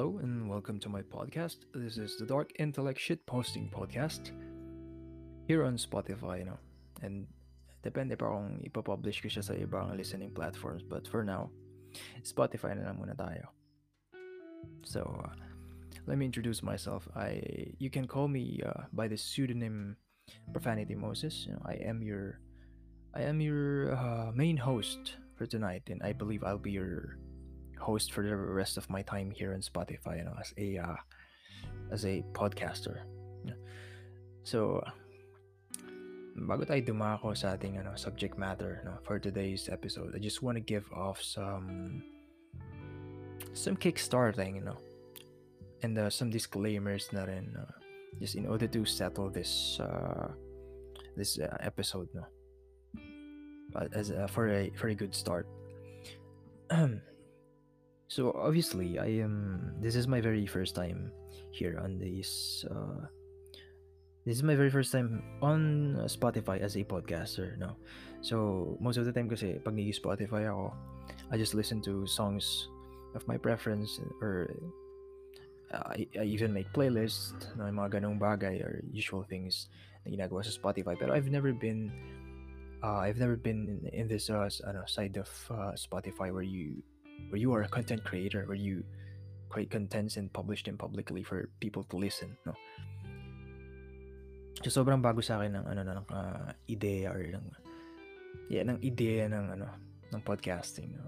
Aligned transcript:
Hello 0.00 0.18
and 0.22 0.48
welcome 0.48 0.80
to 0.80 0.88
my 0.88 1.02
podcast. 1.02 1.56
This 1.74 1.98
is 1.98 2.16
the 2.16 2.24
Dark 2.24 2.52
Intellect 2.58 2.98
Shit 2.98 3.26
Posting 3.26 3.68
Podcast 3.68 4.32
here 5.46 5.62
on 5.62 5.76
Spotify, 5.76 6.38
you 6.38 6.46
know. 6.46 6.56
And 7.02 7.28
depende 7.84 8.16
pa 8.16 8.32
kung 8.32 8.64
ipapublish 8.64 9.20
ko 9.20 9.28
siya 9.28 9.44
sa 9.44 9.52
ibang 9.52 9.92
listening 9.92 10.32
platforms. 10.32 10.80
But 10.80 11.04
for 11.04 11.20
now, 11.20 11.52
Spotify 12.24 12.80
na 12.80 12.88
lang 12.88 12.96
muna 12.96 13.12
tayo. 13.12 13.52
So, 14.88 15.04
uh, 15.04 15.36
let 16.08 16.16
me 16.16 16.24
introduce 16.24 16.64
myself. 16.64 17.04
I 17.12 17.76
You 17.76 17.92
can 17.92 18.08
call 18.08 18.32
me 18.32 18.64
uh, 18.64 18.88
by 18.96 19.04
the 19.04 19.20
pseudonym 19.20 20.00
Profanity 20.48 20.96
Moses. 20.96 21.44
You 21.44 21.60
know, 21.60 21.62
I 21.68 21.76
am 21.84 22.00
your 22.00 22.40
I 23.12 23.28
am 23.28 23.36
your 23.44 23.92
uh, 23.92 24.32
main 24.32 24.56
host 24.56 25.20
for 25.36 25.44
tonight, 25.44 25.92
and 25.92 26.00
I 26.00 26.16
believe 26.16 26.40
I'll 26.40 26.56
be 26.56 26.72
your 26.72 27.20
host 27.80 28.12
for 28.12 28.22
the 28.22 28.36
rest 28.36 28.76
of 28.76 28.88
my 28.88 29.02
time 29.02 29.30
here 29.30 29.54
on 29.54 29.60
Spotify, 29.60 30.18
you 30.18 30.24
know, 30.24 30.36
as 30.38 30.52
a 30.56 30.78
uh, 30.78 31.00
as 31.90 32.04
a 32.04 32.22
podcaster. 32.32 33.02
So, 34.42 34.80
bago 36.34 36.64
tayo 36.64 36.80
dumako 36.80 37.36
sa 37.36 37.54
ating 37.54 37.76
ano, 37.76 37.92
subject 37.96 38.40
matter 38.40 38.80
no, 38.84 38.96
for 39.04 39.20
today's 39.20 39.68
episode, 39.68 40.16
I 40.16 40.18
just 40.18 40.40
want 40.40 40.56
to 40.56 40.64
give 40.64 40.88
off 40.96 41.20
some 41.20 42.02
some 43.52 43.76
kickstarting, 43.76 44.56
you 44.56 44.64
know, 44.64 44.78
and 45.82 45.98
uh, 45.98 46.08
some 46.08 46.30
disclaimers 46.30 47.12
na 47.12 47.28
rin, 47.28 47.52
uh, 47.52 47.76
just 48.18 48.34
in 48.34 48.48
order 48.48 48.66
to 48.66 48.84
settle 48.88 49.28
this 49.28 49.78
uh, 49.80 50.32
this 51.16 51.38
uh, 51.38 51.52
episode, 51.60 52.08
no, 52.16 52.24
as 53.92 54.10
uh, 54.10 54.26
for 54.26 54.48
a 54.48 54.72
for 54.74 54.88
a 54.88 54.96
good 54.96 55.14
start. 55.14 55.46
So 58.10 58.34
obviously, 58.34 58.98
I 58.98 59.22
am. 59.22 59.70
This 59.78 59.94
is 59.94 60.10
my 60.10 60.18
very 60.18 60.42
first 60.42 60.74
time 60.74 61.14
here 61.54 61.78
on 61.78 61.94
this. 61.94 62.66
Uh, 62.66 63.06
this 64.26 64.34
is 64.34 64.42
my 64.42 64.58
very 64.58 64.68
first 64.68 64.90
time 64.90 65.22
on 65.38 65.94
Spotify 66.10 66.58
as 66.58 66.74
a 66.74 66.82
podcaster. 66.82 67.54
No, 67.54 67.78
so 68.18 68.74
most 68.82 68.98
of 68.98 69.06
the 69.06 69.14
time 69.14 69.30
kasi 69.30 69.62
pag 69.62 69.78
nag 69.78 69.94
Spotify 69.94 70.50
ako, 70.50 70.74
I 71.30 71.38
just 71.38 71.54
listen 71.54 71.78
to 71.86 72.02
songs 72.10 72.66
of 73.14 73.22
my 73.30 73.38
preference 73.38 74.02
or 74.18 74.50
uh, 75.70 75.94
I, 75.94 76.02
I 76.18 76.26
even 76.26 76.50
make 76.50 76.66
playlists 76.74 77.38
no, 77.54 77.70
mga 77.70 78.02
ganong 78.02 78.18
bagay 78.18 78.58
or 78.58 78.82
usual 78.90 79.22
things 79.22 79.70
na 80.02 80.10
ginagawa 80.10 80.42
sa 80.42 80.50
Spotify. 80.50 80.98
Pero 80.98 81.14
I've 81.14 81.30
never 81.30 81.54
been 81.54 81.94
uh, 82.82 83.06
I've 83.06 83.22
never 83.22 83.38
been 83.38 83.70
in, 83.70 84.02
in 84.02 84.06
this 84.10 84.34
uh, 84.34 84.50
ano, 84.66 84.82
side 84.90 85.14
of 85.14 85.30
uh, 85.46 85.78
Spotify 85.78 86.34
where 86.34 86.42
you 86.42 86.82
where 87.28 87.38
you 87.38 87.52
are 87.52 87.62
a 87.62 87.68
content 87.68 88.04
creator, 88.04 88.44
where 88.46 88.58
you 88.58 88.82
create 89.50 89.70
contents 89.70 90.16
and 90.16 90.32
publish 90.32 90.64
them 90.64 90.78
publicly 90.78 91.22
for 91.22 91.50
people 91.60 91.84
to 91.90 91.96
listen, 91.96 92.36
no? 92.46 92.54
So, 94.62 94.68
sobrang 94.68 95.00
bago 95.02 95.20
sa 95.20 95.40
akin 95.40 95.56
ng 95.56 95.66
ano 95.66 95.82
ng 95.84 95.98
uh, 96.12 96.52
ideya 96.68 97.12
or 97.12 97.24
ng 97.24 97.46
yeah, 98.48 98.62
ng 98.62 98.78
ideya 98.84 99.26
ng 99.30 99.58
ano 99.58 99.66
ng 100.12 100.22
podcasting, 100.22 100.94
no? 100.96 101.04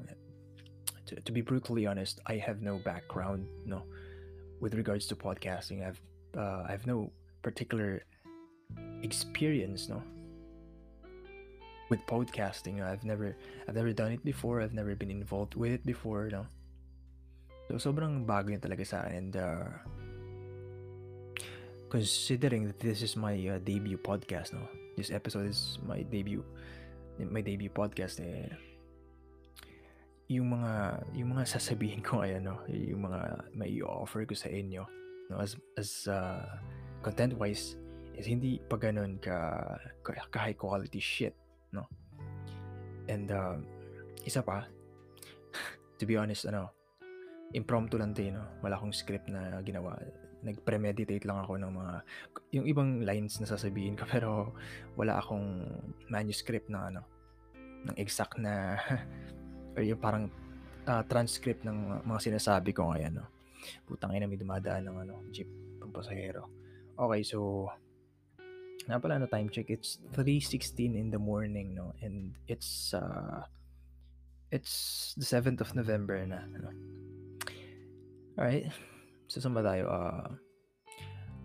To, 1.06 1.20
to 1.20 1.32
be 1.32 1.42
brutally 1.42 1.86
honest, 1.86 2.20
I 2.26 2.38
have 2.38 2.62
no 2.62 2.78
background, 2.78 3.44
no, 3.66 3.84
with 4.62 4.74
regards 4.74 5.06
to 5.10 5.14
podcasting. 5.18 5.84
I've 5.84 6.00
uh, 6.36 6.64
I 6.64 6.70
have 6.72 6.86
no 6.86 7.12
particular 7.42 8.02
experience, 9.02 9.90
no, 9.90 10.00
with 11.92 12.00
podcasting. 12.08 12.80
I've 12.80 13.04
never 13.04 13.36
I've 13.68 13.76
never 13.76 13.92
done 13.92 14.16
it 14.16 14.24
before. 14.24 14.64
I've 14.64 14.72
never 14.72 14.96
been 14.96 15.12
involved 15.12 15.60
with 15.60 15.76
it 15.76 15.84
before, 15.84 16.32
no. 16.32 16.48
So 17.68 17.76
sobrang 17.76 18.24
bago 18.24 18.48
yun 18.48 18.64
talaga 18.64 18.80
sa 18.88 19.04
akin 19.04 19.12
and 19.12 19.32
uh, 19.36 19.68
considering 21.92 22.72
that 22.72 22.80
this 22.80 23.04
is 23.04 23.12
my 23.12 23.36
uh, 23.44 23.60
debut 23.60 24.00
podcast, 24.00 24.56
no. 24.56 24.64
This 24.96 25.12
episode 25.12 25.52
is 25.52 25.76
my 25.84 26.00
debut 26.00 26.40
my 27.20 27.44
debut 27.44 27.68
podcast 27.68 28.24
eh 28.24 28.48
yung 30.32 30.56
mga 30.56 31.04
yung 31.12 31.36
mga 31.36 31.44
sasabihin 31.44 32.00
ko 32.00 32.24
ngayon 32.24 32.40
no 32.40 32.56
yung 32.72 33.04
mga 33.04 33.20
may 33.52 33.68
offer 33.84 34.24
ko 34.24 34.32
sa 34.32 34.48
inyo 34.48 34.82
no 35.28 35.36
as 35.38 35.54
as 35.76 36.08
uh, 36.08 36.40
content 37.04 37.36
wise 37.36 37.76
is 38.16 38.24
hindi 38.24 38.58
pa 38.64 38.80
ganun 38.80 39.20
ka, 39.20 39.76
ka 40.02 40.38
high 40.40 40.56
quality 40.56 40.98
shit 40.98 41.36
no? 41.72 41.88
And 43.10 43.26
uh, 43.32 43.56
isa 44.22 44.44
pa, 44.44 44.68
to 45.98 46.04
be 46.06 46.14
honest, 46.14 46.46
ano, 46.46 46.70
impromptu 47.52 48.00
lang 48.00 48.16
din, 48.16 48.36
no? 48.36 48.44
Wala 48.64 48.76
akong 48.76 48.92
script 48.92 49.28
na 49.28 49.60
ginawa. 49.64 49.96
Nag-premeditate 50.42 51.22
lang 51.28 51.38
ako 51.44 51.60
ng 51.60 51.72
mga, 51.72 51.94
yung 52.58 52.66
ibang 52.66 52.90
lines 53.04 53.38
na 53.38 53.46
sasabihin 53.46 53.94
ko, 53.96 54.08
pero 54.14 54.56
wala 54.96 55.20
akong 55.20 55.64
manuscript 56.08 56.72
na, 56.72 56.88
ano, 56.92 57.02
ng 57.88 57.96
exact 58.00 58.40
na, 58.40 58.78
or 59.76 59.82
yung 59.84 60.00
parang 60.00 60.28
uh, 60.88 61.02
transcript 61.06 61.64
ng 61.64 62.04
mga 62.04 62.20
sinasabi 62.32 62.72
ko 62.72 62.92
ngayon, 62.92 63.20
no? 63.22 63.26
Putang 63.86 64.16
ina, 64.16 64.26
may 64.26 64.40
dumadaan 64.40 64.88
ng, 64.88 64.96
ano, 65.06 65.14
jeep, 65.30 65.46
pampasahero. 65.78 66.48
Okay, 66.98 67.22
so, 67.22 67.68
nga 68.86 68.98
pala 68.98 69.18
no 69.18 69.30
time 69.30 69.48
check 69.48 69.70
it's 69.70 70.02
3:16 70.14 70.98
in 70.98 71.10
the 71.10 71.18
morning 71.18 71.74
no? 71.74 71.94
And 72.02 72.34
it's 72.48 72.94
uh 72.94 73.46
it's 74.50 75.14
the 75.16 75.24
7th 75.24 75.60
of 75.62 75.74
November 75.74 76.18
na 76.26 76.44
ano? 76.44 76.70
Alright 78.38 78.72
so 79.30 79.40
saan 79.40 79.56
tayo 79.56 79.88
uh, 79.88 80.28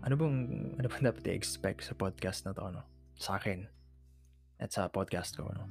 ano 0.04 0.14
bang 0.14 0.36
ano 0.76 0.86
bang 0.86 1.04
dapat 1.04 1.24
i-expect 1.30 1.88
sa 1.88 1.94
podcast 1.96 2.44
na 2.44 2.52
to 2.52 2.62
ano? 2.64 2.82
Sa 3.18 3.38
akin 3.38 3.66
at 4.58 4.74
sa 4.74 4.90
podcast 4.90 5.38
ko 5.38 5.50
no 5.54 5.66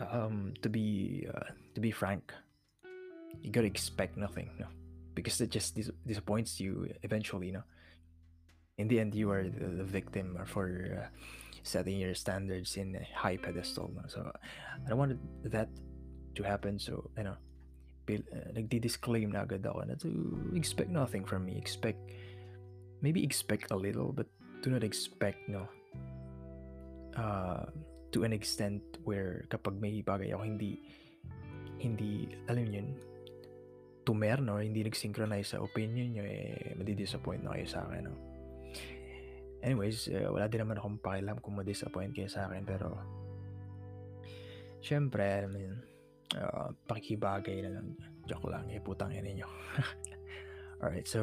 um 0.00 0.56
to 0.64 0.72
be 0.72 1.20
uh, 1.28 1.52
to 1.76 1.80
be 1.80 1.92
frank 1.92 2.32
you 3.44 3.52
gotta 3.52 3.68
expect 3.68 4.16
nothing 4.16 4.48
no? 4.56 4.66
Because 5.12 5.40
it 5.44 5.52
just 5.52 5.76
dis- 5.76 5.92
disappoints 6.08 6.56
you 6.56 6.88
eventually 7.04 7.52
no 7.52 7.62
in 8.80 8.88
the 8.88 8.98
end 8.98 9.12
you 9.14 9.28
are 9.28 9.44
the, 9.44 9.84
the 9.84 9.84
victim 9.84 10.40
for 10.48 10.66
uh, 10.96 11.08
setting 11.62 12.00
your 12.00 12.16
standards 12.16 12.80
in 12.80 12.96
a 12.96 13.04
high 13.12 13.36
pedestal 13.36 13.92
no? 13.92 14.02
so 14.08 14.24
I 14.24 14.88
don't 14.88 14.96
want 14.96 15.20
that 15.52 15.68
to 16.34 16.42
happen. 16.42 16.78
So 16.78 17.10
you 17.16 17.24
know 17.24 17.36
uh, 18.10 18.50
nagdi-disclaim 18.56 19.36
na 19.36 19.44
agad 19.46 19.66
ako 19.66 19.86
na 19.86 19.94
to 20.00 20.10
expect 20.56 20.90
nothing 20.90 21.22
from 21.28 21.46
me. 21.46 21.58
Expect 21.60 22.00
maybe 23.04 23.22
expect 23.22 23.70
a 23.70 23.78
little 23.78 24.12
but 24.12 24.26
do 24.60 24.68
not 24.68 24.84
expect 24.84 25.40
no 25.48 25.64
uh, 27.16 27.64
to 28.12 28.24
an 28.24 28.32
extent 28.32 28.82
where 29.04 29.48
kapag 29.48 29.80
may 29.80 30.04
bagay 30.04 30.32
ako 30.32 30.42
hindi 30.44 30.80
hindi 31.80 32.28
alam 32.48 32.68
yun 32.68 32.88
tumer 34.04 34.40
no? 34.40 34.58
Hindi 34.58 34.84
nag-synchronize 34.84 35.56
sa 35.56 35.62
opinion 35.64 36.16
nyo 36.16 36.24
eh 36.24 36.76
madi-disappoint 36.76 37.44
na 37.44 37.56
kayo 37.56 37.68
sa 37.68 37.84
akin 37.88 38.08
no 38.08 38.29
Anyways, 39.60 40.08
uh, 40.08 40.32
wala 40.32 40.48
din 40.48 40.64
naman 40.64 40.80
akong 40.80 40.98
pakialam 41.04 41.36
kung 41.44 41.60
ma-disappoint 41.60 42.16
kayo 42.16 42.28
sa 42.32 42.48
akin 42.48 42.64
pero 42.64 42.96
syempre, 44.80 45.44
I 45.44 45.48
mean, 45.48 45.72
uh, 46.36 46.72
pakikibagay 46.88 47.64
na 47.64 47.80
lang. 47.80 47.96
Joke 48.24 48.48
lang, 48.48 48.68
eh, 48.72 48.80
putang 48.80 49.12
ina 49.12 49.30
nyo. 49.32 49.48
Alright, 50.80 51.04
so 51.04 51.20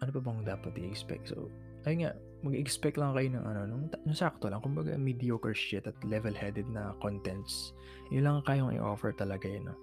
ano 0.00 0.10
pa 0.12 0.20
bang 0.20 0.40
dapat 0.44 0.72
i-expect? 0.80 1.32
So, 1.32 1.52
ayun 1.84 2.08
nga, 2.08 2.12
mag-expect 2.40 2.96
lang 2.96 3.12
kayo 3.12 3.28
ng 3.36 3.44
ano, 3.44 3.60
nung, 3.68 3.84
nung 3.92 4.16
sakto 4.16 4.48
lang, 4.48 4.64
kumbaga 4.64 4.96
mediocre 4.96 5.52
shit 5.52 5.84
at 5.84 5.96
level-headed 6.04 6.64
na 6.72 6.96
contents. 7.04 7.76
Yun 8.08 8.24
lang 8.24 8.36
kayong 8.48 8.76
i-offer 8.80 9.12
talaga 9.12 9.44
yun, 9.44 9.68
no? 9.68 9.76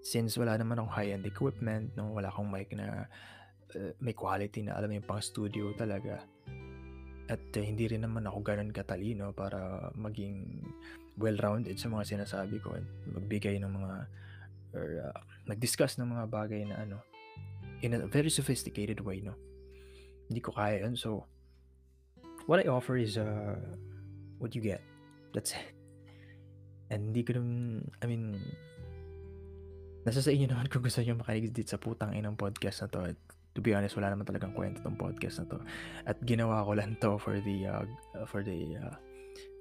Since 0.00 0.40
wala 0.40 0.56
naman 0.56 0.80
akong 0.80 0.94
high-end 0.96 1.28
equipment, 1.28 1.92
no? 1.92 2.16
Wala 2.16 2.32
akong 2.32 2.48
mic 2.48 2.72
na 2.72 3.04
uh, 3.76 3.92
may 4.00 4.14
quality 4.16 4.64
na 4.64 4.78
alam 4.78 4.88
mo 4.88 4.94
yung 5.00 5.08
pang 5.08 5.20
studio 5.20 5.74
talaga. 5.76 6.22
At 7.28 7.42
uh, 7.42 7.60
hindi 7.60 7.90
rin 7.90 8.06
naman 8.06 8.24
ako 8.24 8.38
ganun 8.40 8.72
katalino 8.72 9.34
para 9.36 9.90
maging 9.96 10.64
well-rounded 11.18 11.76
sa 11.76 11.90
mga 11.90 12.16
sinasabi 12.16 12.62
ko 12.62 12.78
and 12.78 12.86
magbigay 13.10 13.58
ng 13.58 13.68
mga 13.68 13.94
or 14.76 14.86
uh, 15.10 15.20
nag-discuss 15.48 15.98
ng 15.98 16.08
mga 16.08 16.24
bagay 16.28 16.62
na 16.68 16.84
ano 16.84 17.00
in 17.82 17.94
a 17.94 18.06
very 18.06 18.30
sophisticated 18.30 19.00
way, 19.00 19.22
no? 19.22 19.34
Hindi 20.28 20.40
ko 20.42 20.52
kaya 20.52 20.84
yun. 20.84 20.98
So, 20.98 21.24
what 22.46 22.60
I 22.60 22.68
offer 22.68 22.98
is 22.98 23.16
uh, 23.16 23.56
what 24.38 24.54
you 24.54 24.62
get. 24.62 24.82
That's 25.32 25.54
it. 25.54 25.72
And 26.88 27.12
hindi 27.12 27.22
ko 27.22 27.36
naman, 27.38 27.84
I 28.00 28.04
mean, 28.08 28.40
nasa 30.08 30.24
sa 30.24 30.32
inyo 30.32 30.48
naman 30.48 30.72
kung 30.72 30.80
gusto 30.80 31.04
nyo 31.04 31.20
makinig 31.20 31.52
dito 31.52 31.76
sa 31.76 31.80
putang 31.80 32.16
inang 32.16 32.36
podcast 32.36 32.84
na 32.84 32.88
to. 32.88 33.00
At 33.12 33.20
to 33.58 33.60
be 33.60 33.74
honest, 33.74 33.98
wala 33.98 34.14
naman 34.14 34.22
talagang 34.22 34.54
kwento 34.54 34.78
tong 34.86 34.94
podcast 34.94 35.42
na 35.42 35.50
to. 35.50 35.58
At 36.06 36.22
ginawa 36.22 36.62
ko 36.62 36.78
lang 36.78 36.94
to 37.02 37.18
for 37.18 37.42
the 37.42 37.66
uh, 37.66 37.82
for 38.30 38.46
the 38.46 38.78
uh, 38.78 38.94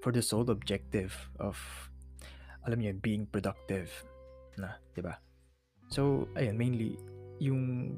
for 0.06 0.14
the 0.14 0.22
sole 0.22 0.46
objective 0.54 1.18
of 1.42 1.58
alam 2.70 2.78
niyo 2.78 2.94
being 3.02 3.26
productive 3.26 3.90
na, 4.62 4.78
'di 4.94 5.02
ba? 5.02 5.18
So, 5.90 6.28
ayun, 6.36 6.60
mainly, 6.60 7.00
yung, 7.40 7.96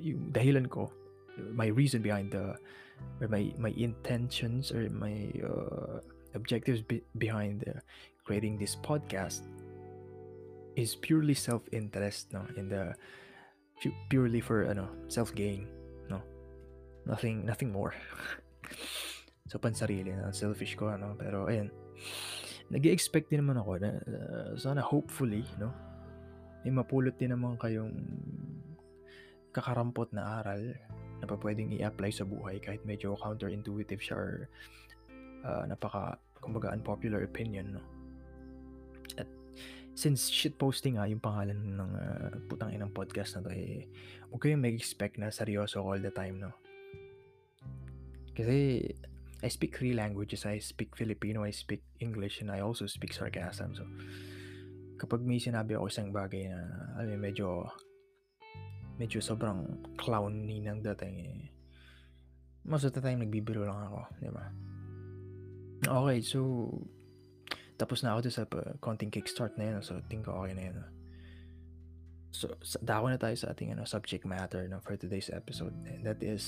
yung 0.00 0.32
dahilan 0.32 0.72
ko, 0.72 0.88
my 1.52 1.68
reason 1.68 2.00
behind 2.00 2.32
the, 2.32 2.56
or 3.20 3.28
my, 3.28 3.52
my 3.60 3.76
intentions 3.76 4.72
or 4.72 4.88
my 4.88 5.28
uh, 5.44 6.00
objectives 6.34 6.80
be, 6.80 7.04
behind 7.18 7.64
uh, 7.68 7.80
creating 8.24 8.56
this 8.56 8.76
podcast 8.80 9.44
is 10.76 10.96
purely 10.96 11.34
self-interest, 11.34 12.32
no? 12.32 12.44
In 12.56 12.68
the, 12.68 12.96
purely 14.08 14.40
for, 14.40 14.64
ano, 14.66 14.88
self-gain, 15.08 15.68
no? 16.08 16.22
Nothing, 17.04 17.44
nothing 17.44 17.70
more. 17.70 17.94
so, 19.50 19.58
pansarili 19.58 20.16
na, 20.16 20.32
selfish 20.32 20.74
ko, 20.74 20.92
ano? 20.92 21.14
Pero, 21.18 21.46
ayun, 21.46 21.68
nag 22.70 22.82
expect 22.90 23.30
din 23.30 23.46
naman 23.46 23.62
ako 23.62 23.72
na 23.78 23.90
uh, 23.94 24.50
sana 24.58 24.82
hopefully, 24.82 25.46
no? 25.60 25.70
May 26.66 26.74
mapulot 26.74 27.14
din 27.14 27.30
naman 27.30 27.54
kayong 27.54 27.94
kakarampot 29.54 30.10
na 30.10 30.42
aral 30.42 30.74
na 31.22 31.24
pa 31.24 31.36
pwedeng 31.40 31.72
i-apply 31.72 32.10
sa 32.12 32.26
buhay 32.26 32.60
kahit 32.60 32.82
medyo 32.84 33.16
counterintuitive 33.16 34.02
siya 34.02 34.16
or 34.18 34.30
uh, 35.46 35.64
napaka, 35.64 36.18
kumbaga, 36.42 36.74
unpopular 36.74 37.22
opinion, 37.22 37.78
no? 37.78 37.82
At 39.16 39.30
since 39.96 40.28
shitposting 40.28 41.00
nga 41.00 41.08
yung 41.08 41.24
pangalan 41.24 41.56
ng 41.56 41.90
uh, 41.96 42.28
putang 42.52 42.68
inang 42.68 42.92
podcast 42.92 43.40
na 43.40 43.48
to, 43.48 43.50
eh, 43.56 43.88
huwag 44.28 44.44
kayong 44.44 44.60
mag-expect 44.60 45.16
na 45.16 45.32
seryoso 45.32 45.80
all 45.80 45.96
the 45.96 46.12
time, 46.12 46.36
no? 46.36 46.52
Kasi 48.36 48.84
I 49.40 49.48
speak 49.48 49.72
three 49.72 49.96
languages. 49.96 50.44
I 50.44 50.60
speak 50.60 50.92
Filipino, 50.92 51.48
I 51.48 51.52
speak 51.56 51.80
English, 52.04 52.44
and 52.44 52.52
I 52.52 52.60
also 52.60 52.84
speak 52.84 53.16
sarcasm. 53.16 53.72
So, 53.72 53.88
kapag 55.00 55.24
may 55.24 55.40
sinabi 55.40 55.80
ako 55.80 55.88
isang 55.88 56.12
bagay 56.12 56.52
na, 56.52 56.60
alam 57.00 57.16
medyo, 57.16 57.64
medyo 59.00 59.24
sobrang 59.24 59.80
clowny 59.96 60.60
ng 60.60 60.84
dating, 60.92 61.16
eh, 61.24 61.40
most 62.68 62.84
of 62.84 62.92
the 62.92 63.00
time, 63.00 63.24
nagbibiro 63.24 63.64
lang 63.64 63.80
ako. 63.80 64.00
Di 64.20 64.28
ba? 64.28 64.44
Okay, 65.88 66.20
so, 66.20 66.68
tapos 67.76 68.00
na 68.00 68.16
ako 68.16 68.32
sa 68.32 68.48
uh, 68.48 68.74
konting 68.80 69.12
kickstart 69.12 69.56
na 69.60 69.72
yun. 69.72 69.84
So, 69.84 70.00
tingin 70.08 70.24
ko 70.24 70.32
okay 70.40 70.56
na 70.56 70.64
yun. 70.72 70.76
So, 72.32 72.52
dako 72.84 73.12
na 73.12 73.20
tayo 73.20 73.36
sa 73.36 73.52
ating 73.52 73.76
ano, 73.76 73.84
subject 73.84 74.24
matter 74.24 74.68
no, 74.68 74.80
for 74.80 74.96
today's 74.96 75.28
episode. 75.32 75.72
And 75.84 76.04
that 76.04 76.20
is, 76.24 76.44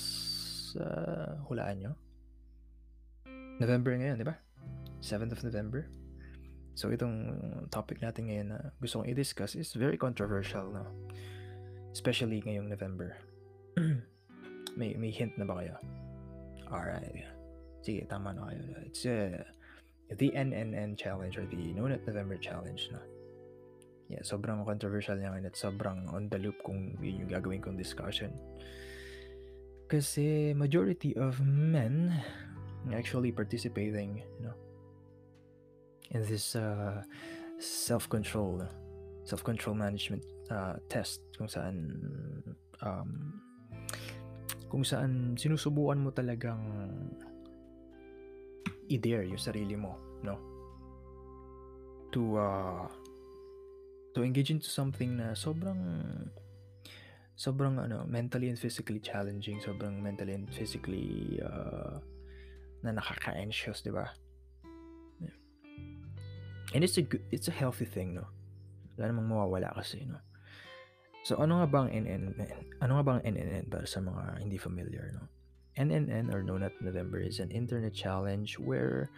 uh, 0.80 1.40
hulaan 1.48 1.84
nyo? 1.84 1.92
November 3.60 3.96
ngayon, 3.96 4.20
di 4.20 4.26
ba? 4.28 4.36
7th 5.00 5.32
of 5.36 5.44
November. 5.44 5.88
So, 6.78 6.88
itong 6.92 7.34
topic 7.68 8.00
natin 8.00 8.30
ngayon 8.30 8.48
na 8.54 8.58
gusto 8.80 9.00
kong 9.00 9.10
i-discuss 9.10 9.58
is 9.58 9.74
very 9.74 10.00
controversial, 10.00 10.68
no? 10.70 10.86
Especially 11.92 12.40
ngayong 12.44 12.70
November. 12.70 13.18
may, 14.78 14.94
may 14.94 15.10
hint 15.10 15.34
na 15.36 15.44
ba 15.44 15.60
kayo? 15.60 15.74
Alright. 16.68 17.26
Sige, 17.82 18.04
tama 18.06 18.36
na 18.36 18.52
kayo. 18.52 18.60
It's 18.84 19.02
uh, 19.08 19.42
the 20.16 20.32
NNN 20.32 20.96
Challenge 20.96 21.36
or 21.36 21.44
the 21.44 21.72
No 21.76 21.86
Nut 21.86 22.00
November 22.06 22.36
Challenge, 22.40 22.80
no? 22.92 23.00
Yeah, 24.08 24.24
sobrang 24.24 24.64
controversial 24.64 25.20
niya 25.20 25.36
ngayon 25.36 25.52
at 25.52 25.56
sobrang 25.60 26.08
on 26.08 26.32
the 26.32 26.40
loop 26.40 26.56
kung 26.64 26.96
yun 26.96 27.28
yung 27.28 27.30
gagawin 27.30 27.60
kong 27.60 27.76
discussion. 27.76 28.32
Kasi 29.84 30.56
majority 30.56 31.12
of 31.20 31.36
men 31.44 32.16
actually 32.88 33.32
participating, 33.36 34.24
you 34.40 34.48
know, 34.48 34.56
in 36.16 36.24
this 36.24 36.56
uh, 36.56 37.04
self-control, 37.60 38.64
self-control 39.28 39.76
management 39.76 40.24
uh, 40.48 40.80
test 40.88 41.20
kung 41.36 41.48
saan 41.48 41.76
um, 42.80 43.36
kung 44.72 44.84
saan 44.84 45.36
sinusubukan 45.36 46.00
mo 46.00 46.10
talagang 46.12 46.60
i-dare 48.88 49.28
yung 49.28 49.40
sarili 49.40 49.76
mo, 49.76 49.96
no? 50.24 50.36
To 52.12 52.22
uh, 52.40 52.86
to 54.16 54.24
engage 54.24 54.50
into 54.50 54.68
something 54.68 55.20
na 55.20 55.36
sobrang 55.36 55.78
sobrang 57.38 57.78
ano 57.78 58.02
mentally 58.08 58.50
and 58.50 58.58
physically 58.58 58.98
challenging 58.98 59.62
sobrang 59.62 60.02
mentally 60.02 60.34
and 60.34 60.50
physically 60.50 61.38
uh, 61.44 62.00
na 62.82 62.94
nakaka-anxious, 62.94 63.82
di 63.82 63.92
ba? 63.94 64.08
And 66.74 66.84
it's 66.84 67.00
a 67.00 67.02
good, 67.02 67.24
it's 67.32 67.48
a 67.48 67.54
healthy 67.54 67.88
thing, 67.88 68.12
no? 68.12 68.28
Wala 69.00 69.08
namang 69.08 69.32
mawawala 69.32 69.72
kasi, 69.72 70.04
no? 70.04 70.20
So, 71.24 71.40
ano 71.40 71.64
nga 71.64 71.68
bang 71.68 71.88
NNN? 71.88 72.84
Ano 72.84 73.00
nga 73.00 73.04
bang 73.08 73.20
NNN 73.24 73.64
para 73.72 73.88
sa 73.88 74.04
mga 74.04 74.44
hindi 74.44 74.60
familiar, 74.60 75.16
no? 75.16 75.24
NNN 75.78 76.34
or 76.34 76.42
No 76.42 76.58
Nut 76.58 76.74
November 76.80 77.22
is 77.22 77.38
an 77.38 77.50
internet 77.50 77.94
challenge 77.94 78.58
where 78.58 79.10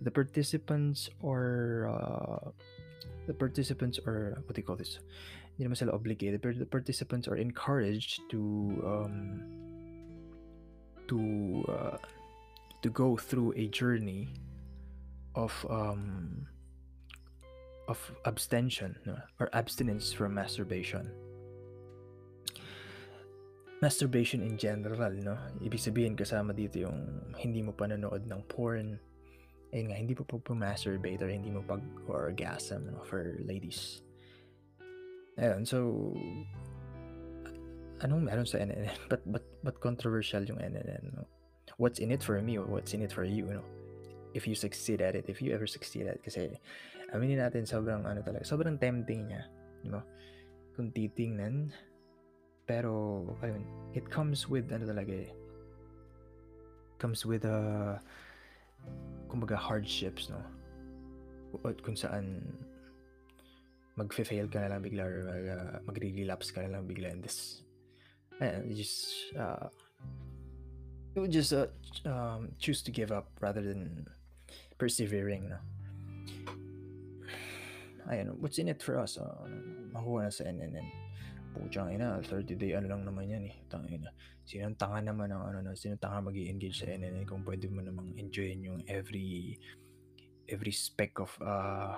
the 0.00 0.10
participants 0.10 1.08
or 1.22 1.88
uh, 1.88 2.50
the 3.26 3.34
participants 3.34 3.98
or 4.06 4.42
what 4.44 4.54
do 4.54 4.60
you 4.60 4.66
call 4.66 4.76
this? 4.76 5.00
Hindi 5.56 5.70
naman 5.70 5.78
sila 5.78 5.92
obligated, 5.94 6.42
but 6.42 6.58
the 6.58 6.66
participants 6.66 7.26
are 7.30 7.38
encouraged 7.38 8.20
to 8.28 8.40
um, 8.84 9.40
to 11.08 11.18
uh, 11.70 11.98
to 12.82 12.88
go 12.90 13.16
through 13.16 13.54
a 13.56 13.70
journey 13.70 14.28
of 15.34 15.54
um, 15.70 16.46
of 17.88 17.98
abstention 18.24 18.96
no? 19.06 19.16
or 19.40 19.48
abstinence 19.52 20.12
from 20.12 20.34
masturbation. 20.34 21.08
Masturbation 23.84 24.40
in 24.40 24.56
general, 24.56 25.12
no? 25.12 25.36
Ibig 25.60 25.76
sabihin 25.76 26.16
kasama 26.16 26.56
dito 26.56 26.80
yung 26.80 27.20
hindi 27.36 27.60
mo 27.60 27.76
panonood 27.76 28.24
ng 28.24 28.40
porn. 28.48 28.96
Ayun 29.76 29.92
nga, 29.92 29.98
hindi 30.00 30.16
mo 30.16 30.24
pag-masturbate 30.24 31.20
or 31.20 31.28
hindi 31.28 31.52
mo 31.52 31.60
pag-orgasm 31.68 32.88
no? 32.88 33.04
for 33.04 33.36
ladies. 33.44 34.00
Ayun, 35.36 35.68
so 35.68 36.16
anong 38.00 38.24
meron 38.24 38.48
sa 38.48 38.64
NNN? 38.64 38.96
But, 39.12 39.20
but, 39.28 39.44
but 39.60 39.76
controversial 39.84 40.40
yung 40.48 40.64
NNN, 40.64 41.12
no? 41.12 41.28
what's 41.76 41.98
in 41.98 42.10
it 42.10 42.22
for 42.22 42.40
me 42.40 42.58
or 42.58 42.64
what's 42.64 42.94
in 42.94 43.02
it 43.02 43.12
for 43.12 43.24
you, 43.24 43.46
know? 43.46 43.66
If 44.34 44.46
you 44.46 44.54
succeed 44.54 45.00
at 45.00 45.14
it, 45.14 45.26
if 45.28 45.42
you 45.42 45.54
ever 45.54 45.66
succeed 45.66 46.06
at 46.06 46.18
it. 46.18 46.22
Kasi, 46.22 46.50
aminin 47.14 47.38
natin, 47.38 47.66
sobrang, 47.66 48.02
ano 48.06 48.22
talaga, 48.22 48.46
sobrang 48.46 48.78
tempting 48.78 49.30
niya, 49.30 49.42
you 49.82 49.90
know? 49.90 50.02
Kung 50.74 50.90
titingnan, 50.90 51.70
pero, 52.66 53.24
ayun, 53.42 53.64
it 53.92 54.08
comes 54.10 54.48
with, 54.48 54.72
ano 54.72 54.88
talaga 54.88 55.12
eh, 55.12 55.32
comes 56.98 57.24
with, 57.26 57.44
uh, 57.44 57.98
kumbaga, 59.28 59.56
hardships, 59.56 60.28
no? 60.28 60.40
Kung 61.84 61.94
saan, 61.94 62.42
mag-fail 63.94 64.50
ka 64.50 64.58
na 64.58 64.74
lang 64.74 64.82
bigla 64.82 65.04
or 65.06 65.16
uh, 65.30 65.78
magre-relapse 65.86 66.50
ka 66.50 66.66
na 66.66 66.78
lang 66.78 66.88
bigla 66.88 67.12
in 67.12 67.22
this, 67.22 67.62
ayan, 68.40 68.66
just, 68.74 69.30
uh, 69.38 69.70
you 71.14 71.22
would 71.22 71.30
just 71.30 71.52
uh, 71.52 71.66
um, 72.06 72.50
choose 72.58 72.82
to 72.82 72.90
give 72.90 73.12
up 73.12 73.30
rather 73.40 73.62
than 73.62 74.06
persevering. 74.78 75.48
No? 75.48 75.58
Ayan, 78.10 78.36
what's 78.38 78.58
in 78.58 78.68
it 78.68 78.82
for 78.82 78.98
us? 78.98 79.16
Uh, 79.16 79.46
makuha 79.94 80.24
na 80.24 80.30
sa 80.30 80.44
NNN. 80.44 81.03
Puchang 81.54 81.94
ina, 81.94 82.18
30 82.18 82.58
day 82.58 82.74
ano 82.74 82.90
lang 82.90 83.06
naman 83.06 83.30
yan 83.30 83.44
eh. 83.46 83.54
Tangina. 83.70 84.10
Sinong 84.42 84.74
tanga 84.74 84.98
naman 84.98 85.30
ang 85.30 85.46
ano 85.46 85.58
na, 85.62 85.78
sinong 85.78 86.02
tanga 86.02 86.18
mag 86.18 86.34
engage 86.34 86.82
sa 86.82 86.90
NNN 86.90 87.24
kung 87.24 87.46
pwede 87.46 87.70
mo 87.70 87.78
namang 87.80 88.12
enjoyin 88.18 88.66
yung 88.66 88.82
every 88.90 89.54
every 90.50 90.74
speck 90.74 91.16
of 91.16 91.32
uh 91.40 91.96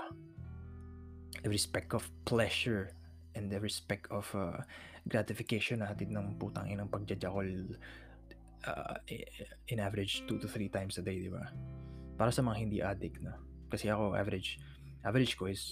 every 1.42 1.58
speck 1.58 1.90
of 1.96 2.06
pleasure 2.22 2.94
and 3.36 3.52
every 3.52 3.70
speck 3.70 4.08
of 4.08 4.24
uh, 4.32 4.60
gratification 5.04 5.84
na 5.84 5.92
hatid 5.92 6.08
ng 6.08 6.40
putang 6.40 6.72
inang 6.72 6.88
pagjajakol 6.88 7.46
uh, 8.64 8.96
in 9.68 9.78
average 9.78 10.24
2 10.26 10.40
to 10.40 10.48
3 10.48 10.72
times 10.72 10.96
a 10.98 11.04
day, 11.04 11.20
di 11.20 11.30
ba? 11.30 11.52
Para 12.16 12.32
sa 12.32 12.40
mga 12.40 12.56
hindi 12.56 12.78
addict 12.80 13.20
na. 13.20 13.36
Kasi 13.68 13.92
ako, 13.92 14.16
average, 14.16 14.56
average 15.04 15.36
ko 15.36 15.46
is 15.46 15.62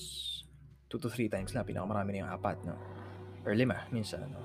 2 0.92 1.00
to 1.00 1.08
3 1.08 1.32
times 1.32 1.50
na. 1.56 1.64
Pinakamarami 1.64 2.14
na 2.14 2.28
yung 2.28 2.32
apat, 2.36 2.60
no? 2.62 2.76
Or 3.44 3.52
lima, 3.52 3.84
minsan, 3.92 4.24
no? 4.28 4.40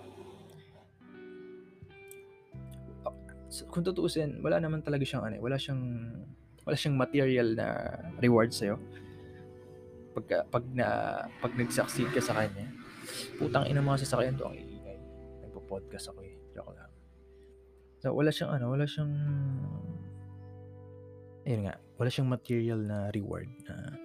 Kung 3.71 3.81
tutuusin, 3.81 4.43
wala 4.45 4.61
naman 4.61 4.85
talaga 4.85 5.01
siyang, 5.01 5.25
ano, 5.25 5.41
wala 5.41 5.57
siyang, 5.57 5.81
wala 6.67 6.75
siyang 6.77 6.97
material 6.99 7.47
na 7.57 7.67
reward 8.21 8.53
sa'yo. 8.53 8.77
Pag, 10.13 10.45
pag, 10.51 10.65
na, 10.75 10.87
pag 11.41 11.55
nag-succeed 11.57 12.13
ka 12.13 12.21
sa 12.21 12.37
kanya, 12.37 12.69
putang 13.41 13.65
ina 13.65 13.81
mga 13.81 14.05
sasakyan 14.05 14.37
to 14.37 14.45
ang 14.45 14.53
iingay. 14.53 14.99
Nagpo-podcast 15.41 16.13
ako 16.13 16.21
eh. 16.21 16.35
Joke 16.53 16.75
lang. 16.77 16.91
So, 17.99 18.13
wala 18.13 18.29
siyang 18.29 18.51
ano, 18.53 18.71
wala 18.71 18.85
siyang 18.85 19.13
ayun 21.49 21.65
nga, 21.65 21.75
wala 21.97 22.09
siyang 22.13 22.29
material 22.29 22.79
na 22.85 23.09
reward 23.09 23.49
na 23.65 23.97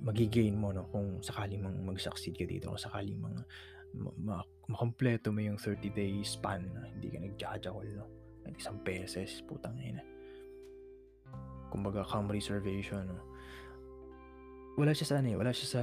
magigain 0.00 0.56
mo 0.56 0.72
no 0.72 0.88
kung 0.88 1.20
sakali 1.20 1.60
mang 1.60 1.76
mag-succeed 1.84 2.32
ka 2.32 2.48
dito, 2.48 2.72
kung 2.72 2.80
sakali 2.80 3.12
mang 3.12 3.44
ma- 3.94 4.46
makompleto 4.70 5.34
mo 5.34 5.42
yung 5.42 5.58
30-day 5.58 6.22
span 6.22 6.62
na 6.70 6.86
hindi 6.86 7.10
ka 7.10 7.18
nagjajakol, 7.18 7.88
no? 7.98 8.06
At 8.46 8.54
isang 8.54 8.78
beses, 8.86 9.42
putang 9.44 9.76
ina. 9.82 10.02
Kumbaga, 11.70 12.06
calm 12.06 12.30
reservation, 12.30 13.10
no? 13.10 13.24
Wala 14.78 14.94
siya 14.94 15.06
sa 15.06 15.16
ano 15.18 15.28
eh, 15.34 15.36
wala 15.36 15.52
siya 15.52 15.68
sa 15.68 15.82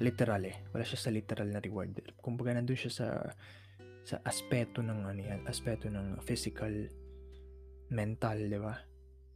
literal 0.00 0.42
eh. 0.48 0.56
Wala 0.74 0.82
siya 0.82 0.98
sa 0.98 1.12
literal 1.12 1.48
na 1.52 1.62
reward. 1.62 1.94
Kumbaga, 2.18 2.56
nandun 2.56 2.78
siya 2.78 2.92
sa 2.92 3.08
sa 4.04 4.20
aspeto 4.20 4.84
ng 4.84 5.00
ano 5.08 5.20
yan, 5.20 5.40
aspeto 5.48 5.88
ng 5.88 6.20
physical, 6.20 6.72
mental, 7.88 8.36
di 8.36 8.60
ba? 8.60 8.76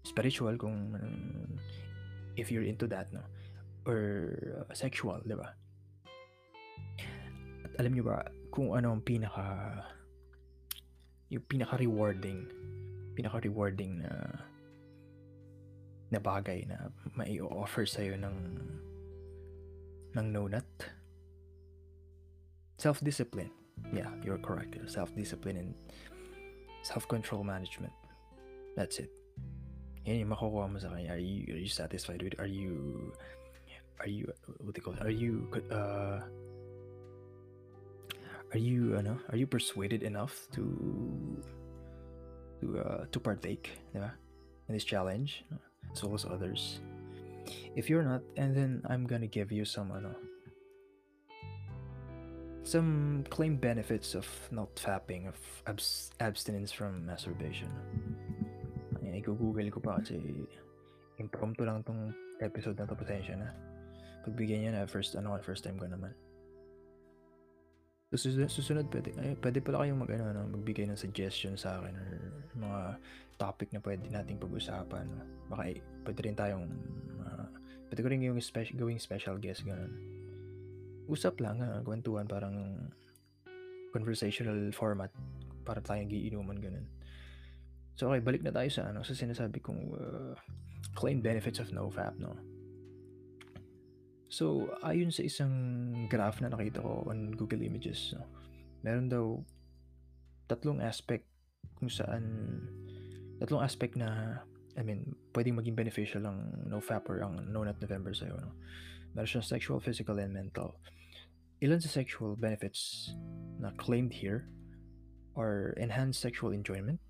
Spiritual 0.05 0.61
kung 0.61 0.93
um, 0.93 1.49
if 2.37 2.53
you're 2.53 2.65
into 2.65 2.85
that, 2.85 3.09
no? 3.13 3.25
Or 3.89 4.29
uh, 4.61 4.73
sexual, 4.77 5.25
di 5.25 5.33
ba? 5.33 5.57
Alam 7.79 7.95
niyo 7.95 8.11
ba 8.11 8.27
kung 8.51 8.75
ano 8.75 8.91
ang 8.91 9.03
pinaka 9.07 9.47
yung 11.31 11.45
pinaka 11.47 11.79
rewarding 11.79 12.51
pinaka 13.15 13.39
rewarding 13.39 14.03
na 14.03 14.11
na 16.09 16.19
bagay 16.19 16.65
na 16.67 16.91
mai-offer 17.15 17.87
sa 17.87 18.03
iyo 18.03 18.19
ng 18.19 18.37
ng 20.19 20.27
nonut? 20.35 20.67
Self-discipline. 22.83 23.55
Yeah 23.95 24.11
you're 24.27 24.43
correct. 24.43 24.75
Self-discipline 24.91 25.59
and 25.63 25.71
self-control 26.83 27.47
management. 27.47 27.95
That's 28.75 28.99
it. 28.99 29.11
Yan 30.03 30.27
yung 30.27 30.35
makukuha 30.35 30.67
mo 30.67 30.79
sa 30.83 30.91
kanya. 30.91 31.15
Are 31.15 31.23
you, 31.23 31.47
are 31.55 31.63
you 31.63 31.71
satisfied 31.71 32.27
with 32.27 32.35
are 32.43 32.51
you 32.51 33.15
are 34.03 34.11
you 34.11 34.27
what 34.63 34.75
do 34.75 34.79
you 34.79 34.85
call 34.87 34.99
it? 34.99 35.03
are 35.03 35.15
you 35.15 35.47
uh 35.71 36.27
are 38.53 38.59
you 38.59 38.97
ano 38.97 39.21
are 39.29 39.37
you 39.37 39.47
persuaded 39.47 40.03
enough 40.03 40.49
to 40.53 40.65
to 42.61 42.67
uh, 42.81 43.05
to 43.13 43.19
partake 43.21 43.77
diba? 43.93 44.13
in 44.69 44.75
this 44.75 44.85
challenge? 44.85 45.45
As 45.93 46.05
well 46.05 46.15
as 46.15 46.25
others. 46.25 46.81
If 47.77 47.89
you're 47.89 48.05
not 48.05 48.21
and 48.37 48.53
then 48.57 48.85
i'm 48.89 49.07
gonna 49.07 49.29
give 49.29 49.53
you 49.53 49.65
some 49.65 49.93
ano 49.93 50.13
some 52.65 53.25
claim 53.33 53.57
benefits 53.57 54.13
of 54.13 54.29
not 54.53 54.69
fapping 54.77 55.29
of 55.29 55.37
abs- 55.65 56.13
abstinence 56.21 56.69
from 56.69 57.07
masturbation. 57.09 57.73
Ayan, 59.01 59.17
i-google 59.17 59.73
ko 59.73 59.81
pa 59.81 59.97
kasi 59.97 60.21
impromptu 61.17 61.65
lang 61.65 61.81
tong 61.81 62.13
episode 62.45 62.77
na 62.77 62.85
to 62.85 62.93
pasensya 62.93 63.41
na. 63.41 63.49
Pagbigyan 64.29 64.69
niya 64.69 64.73
na 64.77 64.85
first 64.85 65.17
ano 65.17 65.33
first 65.41 65.65
time 65.65 65.81
ko 65.81 65.89
naman 65.89 66.13
Susunod, 68.09 68.49
susunod 68.49 68.87
pwede, 68.89 69.13
ay, 69.21 69.37
pwede 69.37 69.61
pala 69.61 69.85
kayong 69.85 70.01
mag, 70.01 70.09
ano, 70.17 70.33
no, 70.33 70.49
magbigay 70.57 70.89
ng 70.89 70.97
suggestion 70.97 71.61
sa 71.61 71.77
akin 71.77 71.93
or 71.93 72.09
mga 72.57 72.81
topic 73.37 73.69
na 73.77 73.85
pwede 73.85 74.09
nating 74.09 74.41
pag-usapan. 74.41 75.05
Baka 75.53 75.77
eh, 75.77 75.85
pwede 76.09 76.21
rin 76.25 76.33
tayong, 76.33 76.65
uh, 77.21 77.47
pwede 77.93 78.01
ko 78.01 78.09
rin 78.09 78.25
yung 78.25 78.41
special, 78.41 78.81
gawing 78.81 78.97
special 78.97 79.37
guest, 79.37 79.61
ganun. 79.69 79.93
Usap 81.05 81.37
lang, 81.45 81.61
uh, 81.61 81.85
kwentuhan, 81.85 82.25
parang 82.25 82.89
conversational 83.93 84.73
format 84.73 85.13
para 85.69 85.85
tayong 85.85 86.09
giinuman, 86.09 86.57
ganun. 86.57 86.89
So, 87.93 88.09
okay, 88.09 88.25
balik 88.25 88.41
na 88.41 88.57
tayo 88.57 88.73
sa, 88.73 88.89
ano, 88.89 89.05
sa 89.05 89.13
sinasabi 89.13 89.61
kong 89.61 89.81
uh, 89.93 90.33
claim 90.97 91.21
benefits 91.21 91.61
of 91.61 91.69
NoFap, 91.77 92.17
no? 92.17 92.33
So, 94.29 94.69
ayon 94.85 95.09
sa 95.09 95.25
isang 95.25 95.53
graph 96.13 96.45
na 96.45 96.53
nakita 96.53 96.85
ko 96.85 97.09
on 97.09 97.33
Google 97.33 97.65
Images, 97.65 98.13
no, 98.13 98.29
meron 98.85 99.09
daw 99.09 99.41
tatlong 100.49 100.85
aspect 100.85 101.25
kung 101.81 101.89
saan 101.89 102.25
tatlong 103.41 103.65
aspect 103.65 103.97
na 103.97 104.41
I 104.79 104.87
mean, 104.87 105.17
pwedeng 105.35 105.59
maging 105.59 105.75
beneficial 105.75 106.23
ang 106.23 106.55
NoFap 106.71 107.11
or 107.11 107.27
ang 107.27 107.51
No 107.51 107.67
Nut 107.67 107.83
November 107.83 108.15
sa'yo. 108.15 108.39
No? 108.39 108.55
Meron 109.11 109.27
siyang 109.27 109.43
sexual, 109.43 109.83
physical, 109.83 110.23
and 110.23 110.31
mental. 110.31 110.79
Ilan 111.59 111.83
sa 111.83 111.91
sexual 111.91 112.39
benefits 112.39 113.11
na 113.59 113.75
claimed 113.75 114.15
here 114.15 114.47
are 115.35 115.75
enhanced 115.83 116.23
sexual 116.23 116.55
enjoyment, 116.55 117.03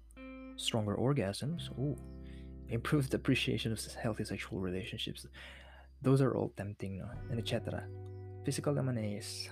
stronger 0.57 0.97
orgasms, 0.97 1.69
ooh, 1.77 1.93
improved 2.73 3.13
appreciation 3.13 3.69
of 3.69 3.81
healthy 4.01 4.25
sexual 4.25 4.65
relationships, 4.65 5.29
those 6.03 6.21
are 6.21 6.35
all 6.35 6.53
tempting, 6.57 6.99
no? 6.99 7.09
and 7.31 7.39
etc. 7.39 7.85
Physical 8.45 8.75
naman 8.75 8.99
is 9.01 9.49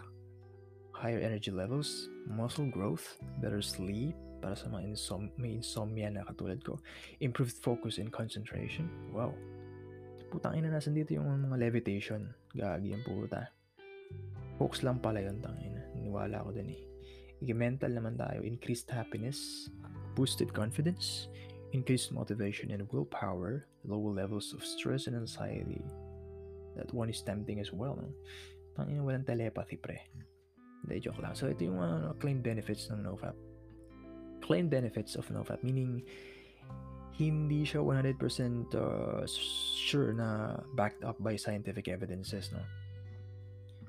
higher 0.96 1.20
energy 1.20 1.50
levels, 1.50 2.08
muscle 2.24 2.66
growth, 2.66 3.20
better 3.42 3.60
sleep, 3.60 4.16
para 4.40 4.56
sa 4.56 4.68
mga 4.70 4.94
insom- 4.94 5.32
may 5.36 5.58
insomnia 5.58 6.08
na 6.08 6.24
katulad 6.24 6.60
ko, 6.62 6.80
improved 7.20 7.56
focus 7.60 7.98
and 7.98 8.12
concentration. 8.12 8.88
Wow. 9.12 9.34
Putang 10.30 10.58
ina, 10.58 10.72
nasan 10.72 10.96
dito 10.96 11.14
yung 11.16 11.26
mga 11.26 11.56
levitation. 11.58 12.30
Gagi 12.52 12.94
yung 12.94 13.04
puta. 13.04 13.50
Focus 14.56 14.86
lang 14.86 15.02
pala 15.02 15.20
yun, 15.20 15.42
tangina. 15.42 15.84
Niwala 15.98 16.46
ko 16.46 16.54
dun 16.54 16.72
eh. 16.72 16.80
mental 17.52 17.92
naman 17.92 18.16
tayo. 18.16 18.40
Increased 18.40 18.88
happiness, 18.88 19.68
boosted 20.16 20.50
confidence, 20.54 21.28
increased 21.76 22.14
motivation 22.14 22.72
and 22.72 22.88
willpower, 22.88 23.68
lower 23.84 24.12
levels 24.14 24.56
of 24.56 24.64
stress 24.64 25.06
and 25.06 25.14
anxiety, 25.14 25.84
that 26.76 26.92
one 26.92 27.08
is 27.08 27.20
tempting 27.24 27.60
as 27.60 27.72
well. 27.72 27.96
No? 27.96 28.08
Tangina, 28.76 29.02
walang 29.02 29.26
telepathy, 29.26 29.80
pre. 29.80 29.96
Hindi, 30.84 31.00
joke 31.00 31.18
lang. 31.24 31.34
So, 31.34 31.48
ito 31.48 31.64
yung 31.64 31.80
uh, 31.80 32.12
claim 32.20 32.44
benefits 32.44 32.92
ng 32.92 33.02
NoFap. 33.02 33.34
Claim 34.44 34.68
benefits 34.68 35.16
of 35.16 35.26
NoFap, 35.32 35.64
meaning 35.64 36.04
hindi 37.16 37.64
siya 37.64 37.80
100% 37.80 38.20
uh, 38.76 39.24
sure 39.80 40.12
na 40.12 40.60
backed 40.76 41.00
up 41.00 41.16
by 41.18 41.34
scientific 41.34 41.88
evidences, 41.88 42.52
no? 42.52 42.60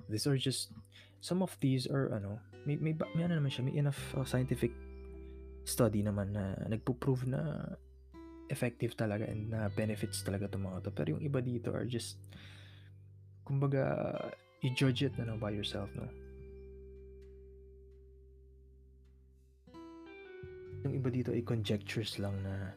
These 0.07 0.25
are 0.31 0.39
just, 0.39 0.71
some 1.19 1.43
of 1.43 1.51
these 1.59 1.91
are, 1.91 2.15
ano, 2.15 2.39
may, 2.63 2.79
may, 2.79 2.95
may 3.15 3.27
ano 3.27 3.35
naman 3.35 3.51
siya, 3.51 3.67
may 3.67 3.75
enough 3.75 3.99
uh, 4.15 4.23
scientific 4.23 4.71
study 5.67 5.99
naman 5.99 6.31
na 6.31 6.55
nagpo-prove 6.71 7.27
na 7.27 7.75
effective 8.47 8.95
talaga 8.95 9.27
and 9.27 9.51
na 9.51 9.67
benefits 9.67 10.23
talaga 10.23 10.47
itong 10.47 10.63
mga 10.63 10.87
to. 10.87 10.91
Pero 10.95 11.07
yung 11.19 11.23
iba 11.23 11.43
dito 11.43 11.75
are 11.75 11.83
just 11.83 12.15
kumbaga, 13.47 14.11
i-judge 14.59 15.07
it 15.07 15.15
na 15.15 15.31
no, 15.31 15.39
by 15.39 15.55
yourself, 15.55 15.87
no? 15.95 16.03
Yung 20.83 20.93
iba 20.99 21.07
dito 21.07 21.31
ay 21.31 21.47
conjectures 21.47 22.19
lang 22.19 22.43
na 22.43 22.75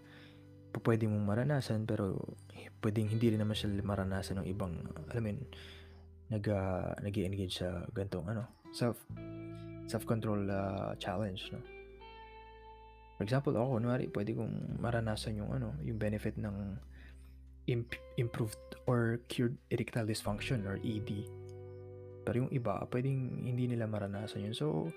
pwede 0.78 1.10
mong 1.10 1.26
maranasan 1.26 1.82
pero 1.82 2.14
pwedeng 2.78 3.10
hindi 3.10 3.34
rin 3.34 3.42
naman 3.42 3.58
siya 3.58 3.74
maranasan 3.82 4.38
ng 4.40 4.46
ibang 4.46 4.72
alam 5.10 5.22
mo 5.26 5.30
nag 6.30 6.44
uh, 6.46 6.94
nag-engage 7.02 7.58
sa 7.58 7.82
gantong 7.90 8.30
ano 8.30 8.46
self 8.70 9.02
self 9.90 10.06
control 10.06 10.46
uh, 10.46 10.94
challenge 11.02 11.50
no 11.50 11.58
for 13.18 13.26
example 13.26 13.50
ako 13.58 13.82
kunwari 13.82 14.06
pwede 14.14 14.38
kong 14.38 14.78
maranasan 14.78 15.42
yung 15.42 15.50
ano 15.50 15.74
yung 15.82 15.98
benefit 15.98 16.38
ng 16.38 16.78
imp- 17.70 18.02
improved 18.18 18.58
or 18.90 19.22
cured 19.30 19.54
erectile 19.70 20.04
dysfunction 20.04 20.66
or 20.66 20.82
ED. 20.82 21.30
Pero 22.26 22.44
yung 22.44 22.52
iba, 22.52 22.82
pwedeng 22.90 23.46
hindi 23.46 23.70
nila 23.70 23.86
maranasan 23.86 24.50
yun. 24.50 24.54
So, 24.54 24.90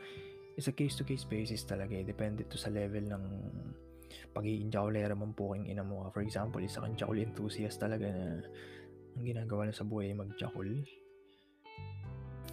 it's 0.58 0.68
a 0.68 0.76
case-to-case 0.76 1.30
basis 1.30 1.64
talaga 1.64 1.94
eh. 1.94 2.06
Depende 2.06 2.44
to 2.50 2.58
sa 2.58 2.74
level 2.74 3.06
ng 3.06 3.24
pagiging 4.34 4.74
jaulera 4.74 5.14
mong 5.14 5.38
puking 5.38 5.70
ina 5.70 5.86
mo. 5.86 6.10
For 6.12 6.26
example, 6.26 6.62
isa 6.62 6.82
kang 6.82 6.98
jackal 6.98 7.18
enthusiast 7.18 7.78
talaga 7.80 8.10
na 8.10 8.42
ang 9.14 9.24
ginagawa 9.24 9.70
na 9.70 9.74
sa 9.74 9.86
buhay 9.86 10.12
ay 10.12 10.18
mag-jackal. 10.18 10.70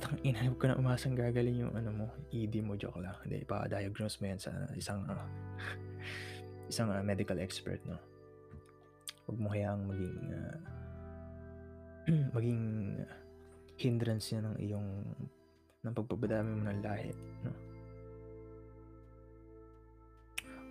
Tang 0.01 0.17
ina, 0.25 0.49
ko 0.57 0.65
na 0.69 0.81
umasang 0.81 1.17
gagaling 1.17 1.61
yung 1.61 1.73
ano 1.77 1.91
mo, 1.93 2.07
ED 2.33 2.65
mo, 2.65 2.77
joke 2.77 3.01
lang. 3.01 3.17
Hindi, 3.25 3.45
pa-diagnose 3.45 4.17
mo 4.21 4.25
yan 4.33 4.41
sa 4.41 4.53
isang 4.77 5.05
uh, 5.09 5.29
isang 6.73 6.89
uh, 6.89 7.05
medical 7.05 7.37
expert, 7.37 7.81
no? 7.85 8.01
Huwag 9.31 9.39
mo 9.39 9.49
hayang 9.55 9.87
maging 9.87 10.19
uh, 10.35 10.59
maging 12.37 12.63
hindrance 13.79 14.35
yan 14.35 14.51
ng 14.51 14.59
iyong 14.59 14.91
ng 15.87 15.95
pagpapadami 15.95 16.51
mo 16.51 16.63
ng 16.67 16.83
lahi, 16.83 17.15
no? 17.47 17.55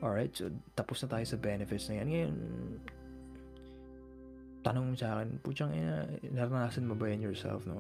Alright, 0.03 0.35
so 0.35 0.51
tapos 0.75 0.99
na 1.03 1.07
tayo 1.07 1.23
sa 1.23 1.39
benefits 1.39 1.87
na 1.87 2.03
yan. 2.03 2.07
Ngayon, 2.11 2.35
tanong 4.59 4.85
mo 4.91 4.95
sa 4.99 5.15
akin, 5.15 5.39
putyang 5.39 5.71
ina, 5.71 6.03
naranasan 6.35 6.83
mo 6.83 6.99
ba 6.99 7.07
yan 7.07 7.23
yourself, 7.23 7.63
no? 7.63 7.79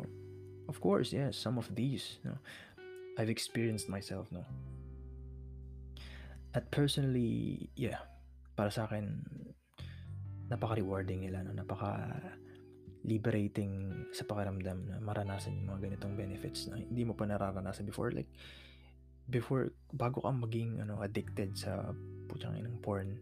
Of 0.71 0.79
course, 0.79 1.11
yes, 1.11 1.35
some 1.35 1.59
of 1.59 1.67
these, 1.75 2.23
no? 2.23 2.39
I've 3.19 3.27
experienced 3.27 3.91
myself, 3.91 4.31
no? 4.31 4.47
At 6.55 6.71
personally, 6.71 7.67
yeah, 7.75 7.99
para 8.55 8.71
sa 8.71 8.87
akin, 8.87 9.27
napaka-rewarding 10.49 11.29
nila, 11.29 11.45
no? 11.45 11.53
Napaka 11.53 12.09
liberating 13.07 14.05
sa 14.11 14.27
pakiramdam 14.27 14.83
na 14.89 14.97
maranasan 14.99 15.55
yung 15.55 15.71
mga 15.71 15.87
ganitong 15.87 16.13
benefits 16.19 16.67
na 16.67 16.81
hindi 16.81 17.07
mo 17.07 17.15
pa 17.15 17.23
nararanasan 17.23 17.87
before. 17.87 18.11
Like 18.11 18.27
before 19.29 19.71
bago 19.93 20.19
ka 20.25 20.33
maging 20.33 20.83
ano 20.83 20.99
addicted 20.99 21.55
sa 21.55 21.93
putang 22.27 22.59
inang 22.59 22.75
porn 22.81 23.15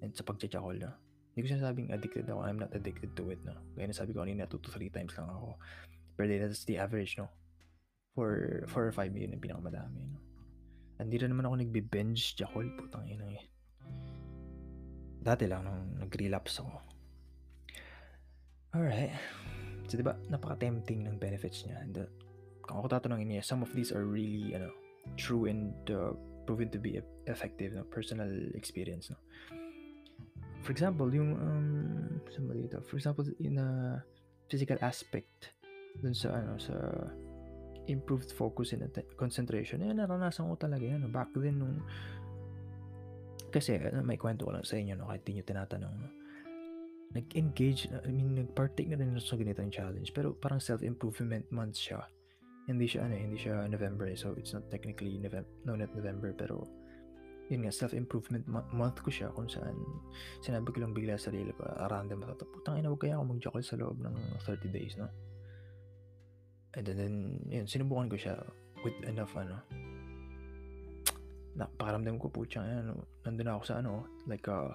and 0.00 0.10
sa 0.16 0.24
pagchajakol 0.26 0.74
na 0.80 0.96
hindi 1.30 1.46
ko 1.46 1.54
sinasabing 1.54 1.94
addicted 1.94 2.26
ako. 2.26 2.40
I'm 2.42 2.58
not 2.58 2.74
addicted 2.74 3.14
to 3.14 3.30
it 3.30 3.38
no? 3.46 3.54
Kaya 3.78 3.92
nasabi 3.92 4.10
ko 4.10 4.26
kanina 4.26 4.50
2 4.50 4.58
to 4.58 4.68
3 4.74 4.90
times 4.90 5.14
lang 5.14 5.30
ako. 5.30 5.54
Per 6.18 6.26
day 6.26 6.42
that's 6.42 6.66
the 6.66 6.80
average 6.80 7.14
no? 7.14 7.30
For 8.18 8.64
4 8.66 8.74
or 8.74 8.90
5 8.90 9.14
yun 9.14 9.38
yung 9.38 9.44
pinakamadami 9.44 10.10
no? 10.10 10.18
Hindi 10.98 11.16
rin 11.16 11.30
naman 11.32 11.46
ako 11.46 11.54
nagbe-binge 11.62 12.34
jakol 12.34 12.66
putang 12.74 13.06
ina 13.06 13.24
eh 13.38 13.49
dati 15.20 15.44
lang 15.44 15.68
nung 15.68 16.00
nag-relapse 16.00 16.64
ako. 16.64 16.72
Alright. 18.72 19.12
So 19.90 19.98
diba 19.98 20.16
napaka-tempting 20.30 21.04
ng 21.04 21.16
benefits 21.20 21.66
niya. 21.66 21.76
And 21.82 21.94
uh, 22.06 22.08
kung 22.64 22.80
ako 22.80 22.86
tatanungin 22.96 23.36
niya 23.36 23.44
some 23.44 23.60
of 23.60 23.70
these 23.74 23.90
are 23.90 24.06
really 24.06 24.54
ano 24.54 24.70
true 25.18 25.50
and 25.50 25.74
uh, 25.90 26.14
proven 26.46 26.70
to 26.70 26.78
be 26.78 27.02
effective 27.26 27.74
no? 27.74 27.82
personal 27.90 28.30
experience 28.54 29.10
no? 29.10 29.18
For 30.62 30.70
example 30.70 31.10
yung 31.10 31.34
um 31.34 31.68
somebody 32.30 32.70
dito? 32.70 32.78
For 32.86 32.96
example 32.96 33.26
in 33.42 33.58
a 33.58 34.00
physical 34.46 34.78
aspect 34.80 35.50
dun 35.98 36.14
sa 36.14 36.38
ano 36.38 36.54
sa 36.62 36.74
improved 37.90 38.30
focus 38.30 38.78
and 38.78 38.86
concentration. 39.18 39.82
Eh 39.82 39.90
naranasan 39.90 40.46
ko 40.46 40.54
talaga 40.54 40.86
yan 40.86 41.02
no? 41.02 41.10
back 41.10 41.34
then 41.34 41.58
nung 41.58 41.82
kasi 43.50 43.76
ano, 43.76 44.00
may 44.06 44.16
kwento 44.16 44.46
ko 44.46 44.54
lang 44.54 44.64
sa 44.64 44.78
inyo 44.78 44.94
no 44.96 45.10
kahit 45.10 45.22
di 45.26 45.36
nyo 45.36 45.44
tinatanong 45.44 45.94
no? 45.94 46.08
nag-engage 47.10 47.90
I 47.90 48.10
mean 48.14 48.38
nag-partake 48.38 48.86
na 48.86 48.98
rin 48.98 49.18
sa 49.18 49.34
ganitong 49.34 49.74
challenge 49.74 50.14
pero 50.14 50.30
parang 50.38 50.62
self-improvement 50.62 51.50
month 51.50 51.74
siya 51.74 52.06
hindi 52.70 52.86
siya 52.86 53.10
ano 53.10 53.18
hindi 53.18 53.34
siya 53.34 53.66
November 53.66 54.06
so 54.14 54.30
it's 54.38 54.54
not 54.54 54.62
technically 54.70 55.18
November 55.18 55.50
no 55.66 55.74
not 55.74 55.90
November 55.90 56.30
pero 56.30 56.62
yun 57.50 57.66
nga 57.66 57.74
self-improvement 57.74 58.46
month 58.46 59.02
ko 59.02 59.10
siya 59.10 59.34
kung 59.34 59.50
saan 59.50 59.74
sinabi 60.38 60.70
ko 60.70 60.86
lang 60.86 60.94
bigla 60.94 61.18
sa 61.18 61.34
sarili 61.34 61.50
ko 61.50 61.66
ah, 61.66 61.90
random 61.90 62.22
ba 62.22 62.30
ito 62.30 62.46
putang 62.46 62.78
ina 62.78 62.86
wag 62.86 63.02
kaya 63.02 63.18
ako 63.18 63.24
mag 63.26 63.42
sa 63.42 63.74
loob 63.74 63.98
ng 63.98 64.14
30 64.46 64.70
days 64.70 64.94
no 64.94 65.10
and 66.78 66.86
then, 66.86 66.94
then 66.94 67.14
yun 67.50 67.66
sinubukan 67.66 68.06
ko 68.06 68.14
siya 68.14 68.38
with 68.86 68.94
enough 69.02 69.34
ano 69.34 69.58
na 71.58 71.66
pakaramdam 71.66 72.16
ko 72.16 72.30
po 72.30 72.46
siya 72.46 72.62
ano 72.62 73.10
nandun 73.26 73.50
ako 73.50 73.62
sa 73.66 73.82
ano 73.82 74.06
like 74.30 74.46
uh, 74.46 74.70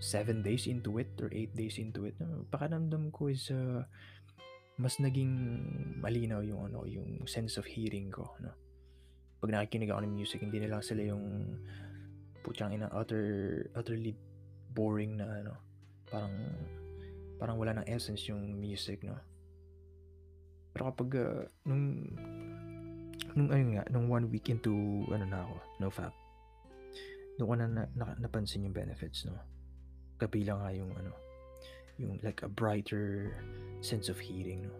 7 0.00 0.40
days 0.40 0.64
into 0.64 0.96
it 0.96 1.12
or 1.20 1.28
8 1.28 1.52
days 1.52 1.76
into 1.76 2.08
it. 2.08 2.16
No, 2.16 2.48
pakaramdam 2.48 3.12
ko 3.12 3.28
is 3.28 3.52
uh, 3.52 3.84
mas 4.80 4.96
naging 4.96 5.60
malinaw 6.00 6.40
yung 6.40 6.72
ano 6.72 6.88
yung 6.88 7.28
sense 7.28 7.60
of 7.60 7.68
hearing 7.68 8.08
ko 8.08 8.32
no? 8.40 8.56
Pag 9.40 9.52
nakikinig 9.52 9.92
ako 9.92 10.00
ng 10.04 10.16
music 10.16 10.40
hindi 10.40 10.56
na 10.64 10.72
lang 10.72 10.82
sila 10.84 11.04
yung 11.04 11.56
putyang 12.40 12.72
ina 12.72 12.88
utter 12.96 13.68
utterly 13.76 14.16
boring 14.72 15.20
na 15.20 15.44
ano. 15.44 15.54
Parang 16.08 16.34
parang 17.36 17.56
wala 17.60 17.76
ng 17.76 17.86
essence 17.92 18.24
yung 18.32 18.56
music 18.56 19.04
no? 19.04 19.20
Pero 20.72 20.88
kapag 20.88 21.08
uh, 21.12 21.44
nung 21.68 22.08
nung 23.36 23.48
ayun 23.52 23.78
nga 23.78 23.84
nung 23.92 24.06
one 24.10 24.26
week 24.32 24.48
into 24.50 25.04
ano 25.12 25.24
na 25.28 25.44
ako 25.44 25.54
no 25.78 25.88
fap 25.92 26.14
doon 27.40 27.48
ko 27.48 27.54
na, 27.56 27.66
na, 27.72 27.82
na 27.96 28.04
napansin 28.20 28.68
yung 28.68 28.76
benefits 28.76 29.24
no? 29.24 29.32
Kabilang 30.20 30.60
nga 30.60 30.76
yung 30.76 30.92
ano 30.92 31.16
yung 31.96 32.20
like 32.20 32.44
a 32.44 32.52
brighter 32.52 33.32
sense 33.80 34.12
of 34.12 34.20
hearing 34.20 34.68
no? 34.68 34.76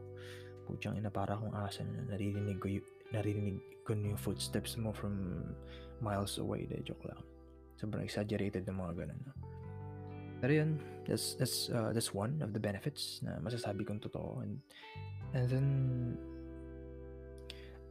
Putyang 0.68 1.00
ina 1.00 1.08
para 1.08 1.40
akong 1.40 1.56
asa 1.56 1.80
na 1.88 2.04
naririnig 2.12 2.60
ko 2.60 2.68
yung 2.68 2.84
naririnig 3.16 3.56
ko 3.88 3.96
yung 3.96 4.20
footsteps 4.20 4.76
mo 4.76 4.92
from 4.92 5.40
miles 6.04 6.36
away 6.36 6.68
de 6.68 6.84
joke 6.84 7.00
lang. 7.08 7.24
Sobrang 7.80 8.04
exaggerated 8.04 8.68
ng 8.68 8.76
mga 8.76 9.08
ganun 9.08 9.20
no? 9.24 9.32
pero 10.40 10.56
yun 10.56 10.80
that's 11.04 11.36
that's 11.36 11.68
uh, 11.68 11.92
that's 11.92 12.16
one 12.16 12.40
of 12.40 12.52
the 12.56 12.60
benefits 12.60 13.20
na 13.24 13.40
masasabi 13.40 13.88
kong 13.88 14.04
totoo. 14.04 14.44
And 14.44 14.60
and 15.32 15.44
then 15.48 15.66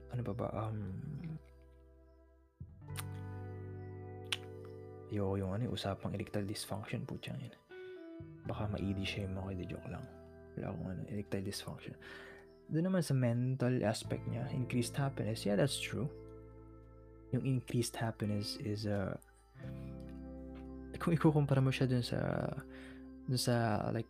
ano 0.10 0.22
ba 0.26 0.34
ba 0.34 0.48
um 0.70 0.80
yo 5.10 5.34
yung 5.38 5.58
ano 5.58 5.74
usapang 5.74 6.14
erectile 6.14 6.46
dysfunction 6.46 7.02
putyang 7.06 7.42
ina 7.42 7.60
baka 8.50 8.66
ma-ED 8.66 9.00
shame 9.06 9.34
ako, 9.38 9.50
di 9.54 9.66
joke 9.70 9.90
lang. 9.90 10.06
Wala 10.58 10.66
akong 10.74 10.88
ano, 10.90 11.02
erectile 11.10 11.46
dysfunction. 11.46 11.94
Doon 12.70 12.86
naman 12.90 13.02
sa 13.06 13.14
mental 13.18 13.82
aspect 13.86 14.26
niya, 14.30 14.46
increased 14.54 14.98
happiness, 14.98 15.46
yeah, 15.46 15.58
that's 15.58 15.78
true. 15.78 16.10
Yung 17.34 17.46
increased 17.46 17.98
happiness 17.98 18.58
is, 18.62 18.90
uh, 18.90 19.14
kung 20.98 21.14
ikukumpara 21.14 21.62
mo 21.62 21.70
siya 21.70 21.86
dun 21.90 22.06
sa, 22.06 22.18
dun 23.30 23.40
sa, 23.40 23.86
like, 23.94 24.10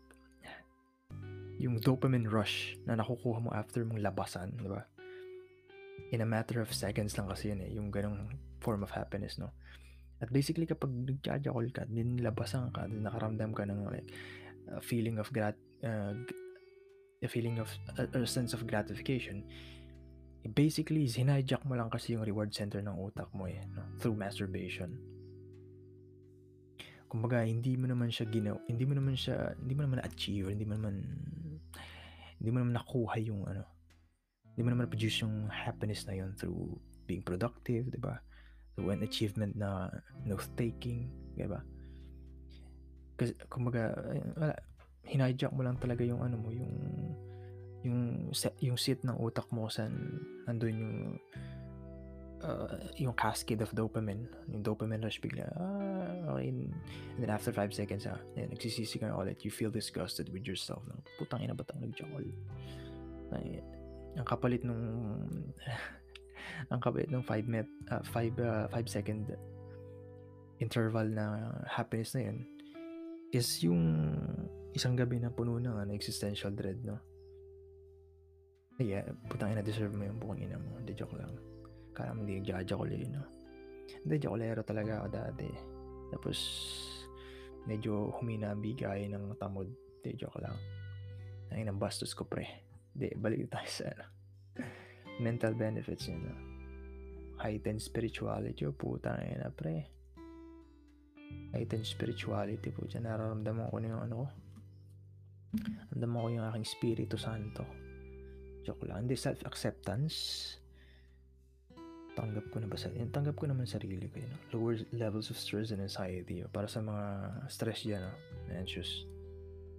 yung 1.60 1.76
dopamine 1.84 2.28
rush 2.32 2.80
na 2.88 2.96
nakukuha 2.96 3.44
mo 3.44 3.52
after 3.52 3.84
mong 3.84 4.00
labasan, 4.00 4.56
di 4.56 4.72
ba? 4.72 4.88
In 6.12 6.22
a 6.22 6.28
matter 6.28 6.64
of 6.64 6.72
seconds 6.72 7.16
lang 7.20 7.28
kasi 7.30 7.54
yun 7.54 7.62
eh, 7.64 7.72
yung 7.76 7.90
ganong 7.94 8.32
form 8.60 8.84
of 8.84 8.92
happiness, 8.92 9.40
no? 9.40 9.52
At 10.20 10.28
basically, 10.36 10.68
kapag 10.68 10.92
nag-jajakol 10.92 11.72
ka, 11.72 11.88
din 11.88 12.20
nilabasan 12.20 12.76
ka, 12.76 12.92
nakaramdam 12.92 13.56
ka 13.56 13.64
ng 13.64 13.88
like, 13.88 14.12
a 14.76 14.84
feeling 14.84 15.16
of 15.18 15.32
grat, 15.32 15.56
uh, 15.82 16.12
a 17.24 17.28
feeling 17.28 17.58
of, 17.60 17.72
a, 17.96 18.04
a 18.20 18.28
sense 18.28 18.52
of 18.52 18.68
gratification, 18.68 19.48
basically, 20.52 21.08
hinajak 21.08 21.64
mo 21.64 21.80
lang 21.80 21.88
kasi 21.88 22.20
yung 22.20 22.28
reward 22.28 22.52
center 22.52 22.84
ng 22.84 22.96
utak 23.00 23.32
mo 23.32 23.48
eh, 23.48 23.64
no? 23.72 23.84
through 24.00 24.16
masturbation. 24.16 24.92
Kumbaga, 27.10 27.42
hindi 27.48 27.74
mo 27.80 27.90
naman 27.90 28.12
siya 28.12 28.30
ginaw, 28.30 28.60
hindi 28.70 28.86
mo 28.86 28.94
naman 29.00 29.16
siya, 29.18 29.56
hindi 29.58 29.74
mo 29.74 29.82
naman 29.88 29.98
na-achieve, 30.04 30.52
hindi 30.52 30.68
mo 30.68 30.78
naman, 30.78 30.96
hindi 32.38 32.50
mo 32.54 32.58
naman 32.62 32.76
nakuha 32.76 33.16
yung 33.24 33.48
ano, 33.50 33.79
hindi 34.60 34.68
mo 34.68 34.76
naman 34.76 34.92
na-produce 34.92 35.24
yung 35.24 35.48
happiness 35.48 36.04
na 36.04 36.20
yun 36.20 36.36
through 36.36 36.76
being 37.08 37.24
productive, 37.24 37.88
di 37.88 37.96
ba? 37.96 38.20
to 38.76 38.92
an 38.92 39.04
achievement 39.08 39.56
na 39.56 39.88
note-taking, 40.28 41.08
di 41.40 41.48
ba? 41.48 41.64
Kasi, 43.16 43.40
kumbaga, 43.48 43.96
wala, 44.36 44.52
hinajak 45.08 45.56
mo 45.56 45.64
lang 45.64 45.80
talaga 45.80 46.04
yung 46.04 46.20
ano 46.20 46.36
mo, 46.40 46.52
yung 46.52 46.76
yung 47.80 48.28
yung 48.60 48.76
seat 48.76 49.08
ng 49.08 49.16
utak 49.24 49.48
mo 49.56 49.72
saan 49.72 50.20
andun 50.52 50.76
yung 50.76 50.98
uh, 52.44 52.76
yung 53.00 53.16
cascade 53.16 53.64
of 53.64 53.72
dopamine 53.72 54.28
yung 54.52 54.60
dopamine 54.60 55.00
rush 55.00 55.24
bigla 55.24 55.48
ah, 55.56 56.36
okay 56.36 56.52
and 56.52 56.76
then 57.16 57.32
after 57.32 57.56
5 57.56 57.72
seconds 57.72 58.04
ah, 58.04 58.20
yan, 58.36 58.52
nagsisisi 58.52 59.00
ka 59.00 59.08
na 59.08 59.16
ulit 59.16 59.40
you 59.48 59.52
feel 59.56 59.72
disgusted 59.72 60.28
with 60.28 60.44
yourself 60.44 60.84
no? 60.92 61.00
putang 61.16 61.40
ina 61.40 61.56
ba't 61.56 61.72
ang 61.72 61.88
nagjakol 61.88 62.28
ang 64.20 64.28
kapalit 64.28 64.68
nung 64.68 64.84
ang 66.72 66.80
kabit 66.84 67.08
ng 67.08 67.24
5 67.24 67.48
minute 67.48 67.72
5 67.88 68.04
uh, 68.12 68.68
5 68.68 68.76
uh, 68.76 68.84
second 68.84 69.24
interval 70.60 71.08
na 71.08 71.56
happiness 71.72 72.12
na 72.14 72.28
yun 72.28 72.44
is 73.32 73.62
yung 73.64 74.12
isang 74.74 74.98
gabi 74.98 75.22
na 75.22 75.34
puno 75.34 75.58
ng 75.58 75.86
ano, 75.86 75.92
existential 75.94 76.54
dread, 76.54 76.82
no? 76.86 76.98
Yeah, 78.80 79.12
putang 79.28 79.52
ina, 79.52 79.66
deserve 79.66 79.92
mo 79.92 80.08
yung 80.08 80.20
buong 80.24 80.40
ina 80.40 80.56
mo. 80.56 80.80
Hindi, 80.80 80.96
joke 80.96 81.20
lang. 81.20 81.36
Kala 81.92 82.16
mo 82.16 82.24
hindi 82.24 82.40
nagjajakol 82.40 82.88
yun, 82.88 83.12
no? 83.12 83.26
Hindi, 84.06 84.16
jokolero 84.24 84.64
talaga 84.64 85.04
ako 85.04 85.08
dati. 85.12 85.50
Tapos, 86.16 86.38
medyo 87.68 88.14
humina 88.18 88.56
bigay 88.56 89.12
ng 89.12 89.36
tamod. 89.36 89.68
Hindi, 90.00 90.16
joke 90.16 90.40
lang. 90.40 90.56
Ang 91.52 91.68
inang 91.68 91.82
bastos 91.82 92.16
ko, 92.16 92.24
pre. 92.24 92.69
Hindi, 93.00 93.16
balik 93.16 93.48
tayo 93.48 93.70
sa 93.72 93.88
ano. 93.96 94.06
mental 95.24 95.56
benefits 95.56 96.12
niya, 96.12 96.20
no? 96.20 96.36
heightened 97.40 97.80
spirituality 97.80 98.68
o 98.68 98.76
puta 98.76 99.16
na 99.16 99.48
na 99.48 99.50
pre. 99.56 99.88
Heightened 101.56 101.88
spirituality 101.88 102.76
po 102.76 102.84
dyan 102.84 103.08
nararamdaman 103.08 103.72
ko 103.72 103.80
na 103.80 103.88
yung 103.88 104.04
ano 104.04 104.16
ko 104.20 104.28
nararamdaman 105.96 106.20
ko 106.20 106.28
yung 106.36 106.48
aking 106.52 106.68
spirito 106.68 107.16
santo. 107.16 107.64
Joke 108.68 108.84
lang. 108.84 109.08
Hindi 109.08 109.16
self 109.16 109.48
acceptance 109.48 110.16
tanggap 112.20 112.52
ko 112.52 112.60
na 112.60 112.68
ba 112.68 112.76
sa 112.76 112.92
tanggap 112.92 113.40
ko 113.40 113.48
naman 113.48 113.64
sarili 113.64 114.12
ko 114.12 114.20
yun 114.20 114.34
lower 114.52 114.76
levels 114.92 115.32
of 115.32 115.40
stress 115.40 115.72
and 115.72 115.80
anxiety 115.80 116.44
para 116.52 116.68
sa 116.68 116.84
mga 116.84 117.32
stress 117.48 117.88
dyan 117.88 118.04
no? 118.04 118.12
anxious. 118.52 119.08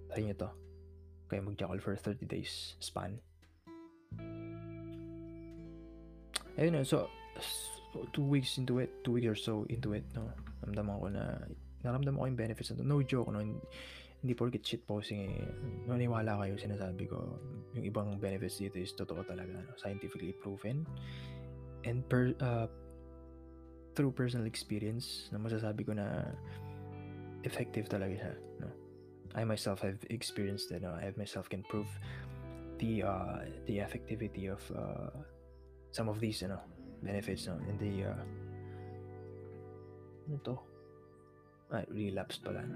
Try 0.09 0.25
nyo 0.25 0.33
to 0.41 0.60
kaya 1.31 1.39
mag-jackal 1.39 1.79
for 1.79 1.95
30 1.95 2.27
days 2.27 2.75
span 2.83 3.15
ayun 6.59 6.83
so 6.83 7.07
two 8.13 8.23
weeks 8.23 8.57
into 8.57 8.79
it, 8.79 9.03
two 9.03 9.13
weeks 9.13 9.27
or 9.27 9.35
so 9.35 9.65
into 9.69 9.93
it, 9.93 10.03
no, 10.15 10.31
naramdaman 10.63 10.95
ko 10.99 11.07
na, 11.11 11.23
naramdaman 11.83 12.17
ko 12.17 12.25
yung 12.25 12.39
benefits 12.39 12.71
nito. 12.71 12.83
No 12.83 13.03
joke, 13.03 13.29
no, 13.31 13.43
hindi 14.21 14.33
porket 14.37 14.63
shit 14.63 14.85
posting 14.85 15.33
eh, 15.33 15.49
maniwala 15.89 16.37
kayo 16.39 16.55
sinasabi 16.55 17.09
ko, 17.09 17.41
yung 17.75 17.85
ibang 17.85 18.09
benefits 18.21 18.61
dito 18.61 18.77
is 18.79 18.93
totoo 18.93 19.25
talaga, 19.25 19.51
no? 19.51 19.75
scientifically 19.75 20.31
proven. 20.31 20.85
And 21.83 22.05
per, 22.05 22.37
uh, 22.39 22.69
through 23.97 24.13
personal 24.13 24.45
experience, 24.47 25.27
na 25.33 25.41
masasabi 25.41 25.83
ko 25.83 25.97
na 25.97 26.31
effective 27.43 27.89
talaga 27.89 28.13
siya. 28.15 28.33
No? 28.61 28.69
I 29.35 29.43
myself 29.43 29.81
have 29.81 29.99
experienced 30.09 30.71
it. 30.71 30.81
No? 30.81 30.91
I 30.91 31.11
myself 31.15 31.49
can 31.49 31.63
prove 31.63 31.87
the 32.79 33.03
uh, 33.03 33.39
the 33.65 33.79
effectivity 33.79 34.51
of 34.51 34.61
uh, 34.75 35.11
some 35.91 36.09
of 36.09 36.19
these 36.19 36.41
you 36.41 36.49
know, 36.49 36.61
benefits 37.03 37.47
no? 37.47 37.59
in 37.67 37.75
the 37.77 38.11
uh, 38.11 38.23
ano 40.27 40.37
to? 40.43 40.55
Ah, 41.71 41.87
relapse 41.87 42.37
pala. 42.43 42.67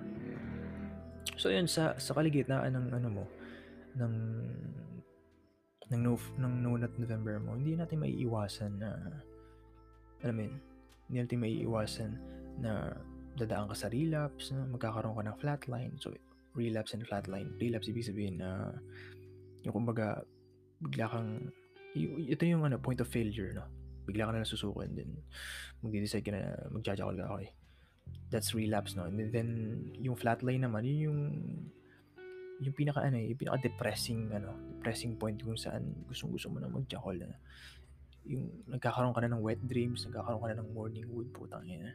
So 1.35 1.51
yun 1.51 1.67
sa 1.67 1.99
sa 1.99 2.15
kaligitnaan 2.15 2.71
ng 2.71 2.87
ano 2.95 3.09
mo 3.11 3.25
ng 3.99 4.15
ng 5.91 6.01
no 6.01 6.15
ng 6.15 6.53
no 6.63 6.79
not 6.79 6.93
November 6.95 7.35
mo, 7.43 7.59
hindi 7.59 7.75
natin 7.75 7.99
maiiwasan 7.99 8.71
na 8.79 8.89
alam 10.23 10.35
mo 10.35 10.41
yun, 10.47 10.55
hindi 11.05 11.17
natin 11.21 11.39
maiiwasan 11.43 12.11
na 12.63 12.95
dadaan 13.35 13.67
ka 13.69 13.75
sa 13.75 13.91
relapse, 13.91 14.55
na 14.55 14.63
magkakaroon 14.65 15.19
ka 15.19 15.23
ng 15.27 15.37
flatline. 15.37 15.93
So, 15.99 16.15
relapse 16.55 16.95
and 16.95 17.03
flatline. 17.05 17.53
Relapse, 17.59 17.91
ibig 17.91 18.07
sabihin 18.07 18.39
na 18.39 18.71
yung 19.67 19.75
kumbaga, 19.75 20.23
bigla 20.81 21.11
kang, 21.11 21.51
ito 21.95 22.43
yung 22.47 22.65
ano, 22.65 22.79
point 22.79 22.99
of 22.99 23.11
failure, 23.11 23.51
no? 23.51 23.67
Bigla 24.07 24.27
ka 24.27 24.31
na 24.33 24.43
nasusuko 24.43 24.83
and 24.83 24.95
then 24.95 25.11
magde-decide 25.83 26.25
ka 26.25 26.31
na 26.31 26.55
magjajakal 26.71 27.15
ka, 27.15 27.27
okay. 27.35 27.51
That's 28.29 28.55
relapse, 28.55 28.95
no? 28.95 29.05
And 29.05 29.31
then, 29.31 29.49
yung 29.99 30.15
flatline 30.15 30.63
naman, 30.63 30.87
yun 30.87 30.99
yung 31.11 31.19
yung 32.63 32.75
pinaka 32.75 33.03
ano 33.03 33.19
yung 33.19 33.35
pinaka 33.35 33.67
depressing 33.67 34.31
ano 34.31 34.55
depressing 34.79 35.19
point 35.19 35.35
kung 35.43 35.59
saan 35.59 35.91
gustong 36.07 36.31
gusto 36.31 36.47
mo 36.47 36.63
na 36.63 36.71
magjakol 36.71 37.19
na 37.19 37.35
yung 38.23 38.47
nagkakaroon 38.71 39.11
ka 39.11 39.19
na 39.19 39.35
ng 39.35 39.43
wet 39.43 39.59
dreams 39.67 40.07
nagkakaroon 40.07 40.39
ka 40.39 40.49
na 40.55 40.59
ng 40.63 40.69
morning 40.71 41.07
wood 41.11 41.27
putang 41.35 41.67
ina 41.67 41.91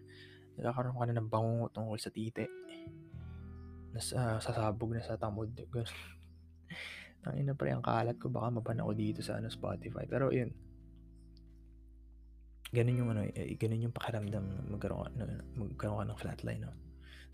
nagkakaroon 0.60 0.96
ka 1.00 1.06
na 1.08 1.16
ng 1.16 1.28
bangungo 1.32 1.72
tungkol 1.72 1.96
sa 1.96 2.12
tite 2.12 2.44
nasa 3.90 4.38
sasabog 4.38 4.94
na 4.94 5.02
sa 5.02 5.18
tamod 5.18 5.50
ganun. 5.54 5.86
Ang 7.28 7.36
ina 7.44 7.52
pre 7.52 7.68
ang 7.68 7.84
kalat 7.84 8.16
ko 8.16 8.32
baka 8.32 8.48
maban 8.48 8.80
ako 8.80 8.96
dito 8.96 9.20
sa 9.20 9.36
ano 9.36 9.52
Spotify. 9.52 10.08
Pero 10.08 10.32
yun. 10.32 10.48
Ganun 12.72 12.96
yung 12.96 13.10
ano 13.12 13.28
eh, 13.28 13.58
ganun 13.60 13.84
yung 13.84 13.92
pakiramdam 13.92 14.72
magkaroon 14.72 15.12
ka, 15.18 15.26
magkaroon 15.58 16.00
ka 16.00 16.06
ng 16.06 16.20
flatline 16.22 16.62
no? 16.64 16.72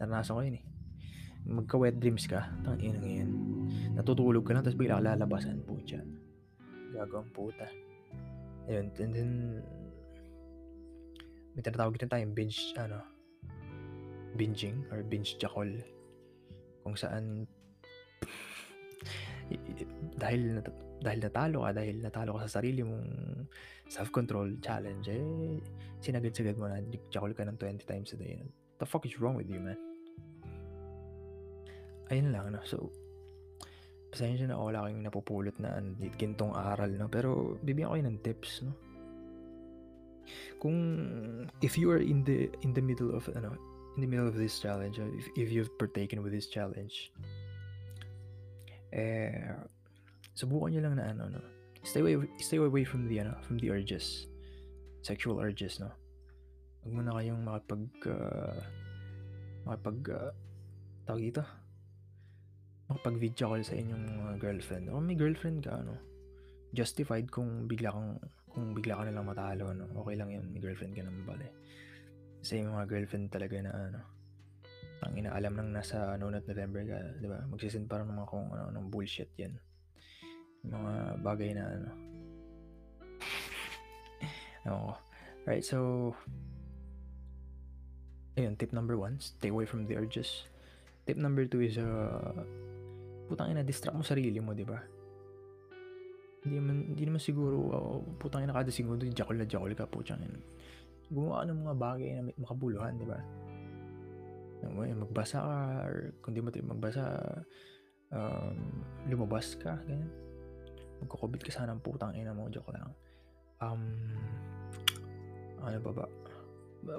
naranasan 0.01 0.35
ko 0.35 0.42
yun 0.42 0.59
eh. 0.59 0.64
Magka 1.47 1.77
wet 1.79 2.03
dreams 2.03 2.27
ka 2.27 2.51
tang 2.66 2.81
ina 2.81 2.99
ngayon 2.99 3.31
natutulog 3.95 4.42
ka 4.42 4.57
lang 4.57 4.64
tapos 4.64 4.81
bigla 4.81 4.99
ka 4.99 5.07
lalabasan 5.12 5.62
po 5.62 5.79
dyan 5.85 6.09
gagawang 6.90 7.31
puta. 7.31 7.69
Ayun 8.66 8.90
and 8.97 9.12
then 9.12 9.31
may 11.55 11.62
tinatawag 11.62 11.95
din 12.01 12.11
tayong 12.11 12.35
binge 12.35 12.73
ano 12.81 13.05
binging 14.37 14.85
or 14.92 15.01
binge 15.05 15.40
jackal 15.40 15.69
kung 16.87 16.94
saan 16.94 17.51
dahil 20.14 20.62
nat- 20.62 20.87
dahil 21.03 21.18
natalo 21.22 21.59
ka 21.66 21.70
dahil 21.75 21.96
natalo 21.99 22.31
ka 22.38 22.46
sa 22.46 22.62
sarili 22.62 22.87
mong 22.87 23.07
self-control 23.90 24.59
challenge 24.62 25.07
eh 25.11 25.22
sinagad-sagad 26.03 26.55
mo 26.55 26.70
na 26.70 26.83
jackal 27.11 27.35
ka 27.35 27.42
ng 27.42 27.59
20 27.59 27.83
times 27.87 28.14
a 28.14 28.18
day. 28.18 28.38
The 28.79 28.87
fuck 28.87 29.03
is 29.07 29.18
wrong 29.18 29.35
with 29.35 29.51
you 29.51 29.59
man? 29.59 29.79
Ayun 32.11 32.31
lang 32.31 32.55
no? 32.55 32.62
So 32.62 32.94
pasensya 34.14 34.49
na 34.49 34.57
wala 34.57 34.87
kayong 34.87 35.03
napupulot 35.03 35.57
na 35.59 35.83
ano, 35.83 35.99
gintong 36.14 36.55
aral 36.55 36.94
no? 36.94 37.11
Pero 37.11 37.59
bibigyan 37.61 37.90
ko 37.90 37.94
kayo 37.99 38.07
ng 38.07 38.20
tips 38.22 38.51
no? 38.62 38.72
Kung 40.59 40.79
if 41.62 41.79
you 41.79 41.90
are 41.90 42.03
in 42.03 42.22
the 42.27 42.51
in 42.62 42.75
the 42.75 42.83
middle 42.83 43.14
of 43.14 43.27
ano 43.35 43.75
in 43.96 44.04
the 44.04 44.09
middle 44.09 44.28
of 44.28 44.37
this 44.37 44.61
challenge 44.61 45.00
if, 45.00 45.26
if 45.37 45.48
you've 45.50 45.72
partaken 45.80 46.22
with 46.22 46.32
this 46.32 46.46
challenge 46.46 47.11
eh 48.92 49.56
subukan 50.37 50.72
niyo 50.72 50.80
lang 50.85 50.94
na 51.00 51.11
ano 51.11 51.24
no 51.32 51.40
stay 51.82 52.04
away 52.04 52.28
stay 52.38 52.61
away 52.61 52.85
from 52.85 53.09
the 53.09 53.16
ano 53.18 53.32
from 53.42 53.56
the 53.59 53.72
urges 53.72 54.28
sexual 55.00 55.40
urges 55.40 55.80
no 55.80 55.90
Huwag 56.87 56.92
mo 56.92 57.02
na 57.02 57.18
kayong 57.18 57.42
makipag 57.42 57.82
uh, 58.06 58.62
makipag 59.66 59.98
uh, 60.14 60.30
tawag 61.02 61.35
dito 61.35 61.42
makapag-video 62.87 63.50
call 63.50 63.62
sa 63.66 63.74
inyong 63.74 64.06
uh, 64.22 64.35
girlfriend. 64.38 64.87
O 64.94 65.02
may 65.02 65.18
girlfriend 65.18 65.66
ka, 65.66 65.82
ano, 65.82 65.98
justified 66.70 67.26
kung 67.26 67.66
bigla 67.66 67.90
kang 67.90 68.22
kung 68.46 68.72
bigla 68.72 69.02
ka 69.02 69.11
na 69.11 69.18
lang 69.18 69.26
matalo, 69.26 69.74
no? 69.74 69.90
okay 70.00 70.14
lang 70.14 70.30
yun, 70.32 70.46
may 70.54 70.62
girlfriend 70.62 70.94
ka 70.94 71.02
naman 71.02 71.26
pala. 71.26 71.50
Sa 72.46 72.54
yung 72.54 72.78
mga 72.78 72.87
girlfriend 72.87 73.26
talaga 73.26 73.59
na, 73.59 73.74
ano, 73.74 74.00
ang 75.02 75.18
inaalam 75.18 75.50
nang 75.59 75.70
nasa 75.74 76.14
no 76.14 76.30
not 76.30 76.46
November 76.46 76.87
ka, 76.87 76.98
di 77.18 77.26
ba? 77.26 77.42
Magsisend 77.50 77.90
parang 77.90 78.06
mga 78.06 78.30
kung 78.30 78.46
ano, 78.54 78.70
ng 78.70 78.87
bullshit 78.87 79.35
yan. 79.35 79.59
Mga 80.62 80.92
bagay 81.26 81.50
na, 81.59 81.64
ano. 81.66 81.90
Oo. 84.70 84.92
Right, 85.42 85.66
so, 85.66 86.14
ayun, 88.38 88.54
tip 88.54 88.70
number 88.70 88.94
one, 88.94 89.18
stay 89.18 89.50
away 89.50 89.66
from 89.66 89.90
the 89.90 89.98
urges. 89.98 90.46
Tip 91.02 91.18
number 91.18 91.50
two 91.50 91.66
is, 91.66 91.82
uh, 91.82 92.30
putang 93.26 93.59
ina, 93.59 93.66
distract 93.66 93.98
mo 93.98 94.06
sarili 94.06 94.38
mo, 94.38 94.54
di 94.54 94.62
ba? 94.62 94.78
Hindi 96.46 96.62
naman, 96.62 96.76
hindi 96.94 97.02
naman 97.11 97.18
siguro, 97.18 97.59
uh, 97.74 97.98
putang 98.22 98.46
ina 98.46 98.54
kada 98.54 98.70
segundo, 98.70 99.02
jakol 99.11 99.35
na 99.35 99.50
jakol 99.50 99.74
ka, 99.74 99.82
putang 99.90 100.22
ina. 100.22 100.38
Gumawa 101.11 101.47
ng 101.47 101.62
mga 101.62 101.77
bagay 101.79 102.09
na 102.19 102.33
makabuluhan, 102.38 102.99
di 102.99 103.07
ba? 103.07 103.21
Magbasa 104.66 105.38
ka, 105.38 105.59
or 105.87 105.97
kung 106.23 106.35
di 106.35 106.42
mo 106.42 106.51
tayo 106.51 106.66
magbasa, 106.66 107.05
um, 108.11 108.59
lumabas 109.07 109.55
ka, 109.55 109.79
ganyan. 109.87 110.11
Magkukubit 111.03 111.45
ka 111.45 111.53
sana 111.55 111.77
ng 111.77 111.85
putang 111.85 112.16
ina 112.16 112.35
mo, 112.35 112.51
joke 112.51 112.75
lang. 112.75 112.90
Um, 113.62 113.83
ano 115.62 115.79
ba 115.81 115.92
ba? 116.03 116.07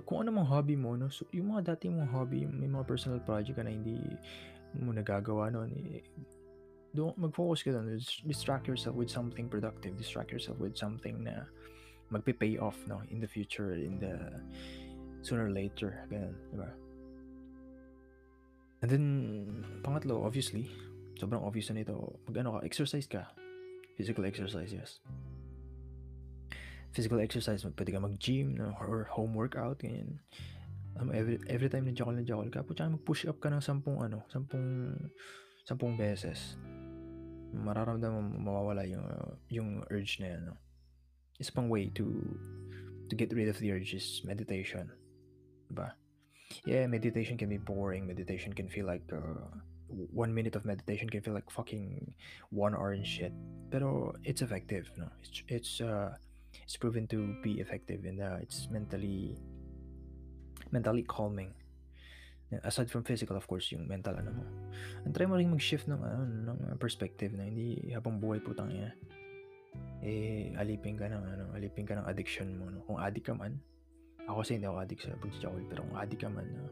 Kung 0.03 0.23
ano 0.23 0.35
mang 0.35 0.47
hobby 0.47 0.75
mo, 0.75 0.95
no? 0.95 1.11
So, 1.11 1.27
yung 1.31 1.55
mga 1.55 1.75
dati 1.75 1.87
mong 1.87 2.11
hobby, 2.11 2.43
may 2.47 2.67
mga 2.67 2.87
personal 2.87 3.19
project 3.23 3.55
ka 3.59 3.63
na 3.63 3.71
hindi 3.71 3.99
mo 4.75 4.91
nagagawa 4.91 5.51
noon, 5.51 5.71
eh, 5.75 6.03
don't 6.91 7.15
mag-focus 7.19 7.63
ka 7.63 7.71
doon. 7.71 7.99
Distract 8.25 8.67
yourself 8.67 8.95
with 8.95 9.11
something 9.11 9.47
productive. 9.47 9.95
Distract 9.95 10.31
yourself 10.33 10.57
with 10.59 10.75
something 10.75 11.23
na 11.23 11.45
magpe-pay 12.09 12.57
off 12.57 12.77
no 12.87 13.01
in 13.11 13.19
the 13.19 13.27
future 13.27 13.73
in 13.75 13.99
the 13.99 14.15
sooner 15.21 15.47
or 15.47 15.53
later 15.53 16.05
ganun 16.07 16.35
di 16.53 16.57
ba 16.57 16.69
and 18.83 18.89
then 18.91 19.05
pangatlo 19.81 20.23
obviously 20.23 20.71
sobrang 21.17 21.41
obvious 21.41 21.67
na 21.73 21.81
nito 21.81 22.19
mag 22.29 22.37
ano 22.39 22.57
ka 22.57 22.59
exercise 22.63 23.09
ka 23.09 23.27
physical 23.97 24.23
exercise 24.23 24.69
yes 24.71 25.01
physical 26.95 27.19
exercise 27.19 27.65
pwede 27.65 27.91
ka 27.91 27.99
mag-gym 27.99 28.55
no? 28.55 28.71
or 28.79 29.09
home 29.11 29.33
workout 29.33 29.81
ganyan 29.81 30.21
um, 30.99 31.11
every, 31.13 31.39
every 31.49 31.69
time 31.69 31.85
na 31.85 31.93
jokol 31.93 32.17
na 32.17 32.25
jokol 32.25 32.49
ka, 32.49 32.65
putya 32.65 32.89
mag-push 32.89 33.29
up 33.29 33.37
ka 33.37 33.49
ng 33.49 33.61
sampung 33.61 34.01
ano, 34.01 34.25
sampung, 34.29 34.93
sampung 35.63 35.93
beses. 35.95 36.57
Mararamdaman 37.53 38.21
mo 38.21 38.37
mawawala 38.51 38.83
yung, 38.85 39.05
yung 39.49 39.69
urge 39.87 40.19
na 40.19 40.27
yan. 40.35 40.41
No? 40.51 40.55
Isa 41.37 41.53
pang 41.53 41.69
way 41.69 41.89
to 41.93 42.05
to 43.09 43.13
get 43.15 43.31
rid 43.33 43.47
of 43.47 43.57
the 43.59 43.71
urge 43.71 43.93
is 43.93 44.21
meditation. 44.25 44.89
Diba? 45.71 45.93
Yeah, 46.65 46.87
meditation 46.87 47.37
can 47.37 47.49
be 47.49 47.59
boring. 47.59 48.07
Meditation 48.07 48.53
can 48.53 48.67
feel 48.69 48.87
like 48.87 49.03
uh, 49.11 49.47
one 49.89 50.33
minute 50.33 50.55
of 50.55 50.65
meditation 50.65 51.09
can 51.09 51.21
feel 51.21 51.33
like 51.33 51.49
fucking 51.51 52.13
one 52.49 52.75
hour 52.75 52.91
and 52.91 53.05
shit. 53.05 53.31
Pero 53.69 54.15
it's 54.23 54.41
effective, 54.41 54.91
no? 54.97 55.07
It's 55.23 55.43
it's 55.47 55.73
uh 55.81 56.15
it's 56.63 56.75
proven 56.75 57.07
to 57.07 57.35
be 57.43 57.59
effective 57.59 58.03
and 58.05 58.19
uh, 58.19 58.39
it's 58.41 58.67
mentally 58.71 59.37
mentally 60.71 61.03
calming. 61.03 61.53
Aside 62.63 62.87
from 62.87 63.03
physical, 63.03 63.35
of 63.35 63.43
course, 63.43 63.75
yung 63.75 63.87
mental 63.87 64.15
ano 64.15 64.31
mo. 64.31 64.43
And 65.03 65.11
try 65.11 65.27
mo 65.27 65.35
rin 65.35 65.51
mag-shift 65.51 65.91
ng, 65.91 65.99
ano, 65.99 66.55
ng 66.63 66.79
perspective 66.79 67.35
na 67.35 67.43
hindi 67.43 67.91
habang 67.91 68.23
buhay 68.23 68.39
putang 68.39 68.71
ina. 68.71 68.95
Eh, 70.05 70.53
alipin 70.57 70.97
ka 70.97 71.09
ng, 71.09 71.23
ano, 71.23 71.43
alipin 71.57 71.85
ka 71.87 71.97
ng 71.97 72.05
addiction 72.05 72.53
mo. 72.57 72.69
No? 72.69 72.81
Kung 72.85 72.99
addict 73.01 73.29
ka 73.29 73.33
man, 73.33 73.57
ako 74.29 74.43
kasi 74.43 74.59
hindi 74.59 74.67
ako 74.67 74.77
addict 74.83 75.01
sa 75.05 75.17
pag-chocolate, 75.17 75.67
pero 75.69 75.81
kung 75.87 75.97
addict 75.97 76.21
ka 76.21 76.29
man, 76.29 76.47
no? 76.53 76.67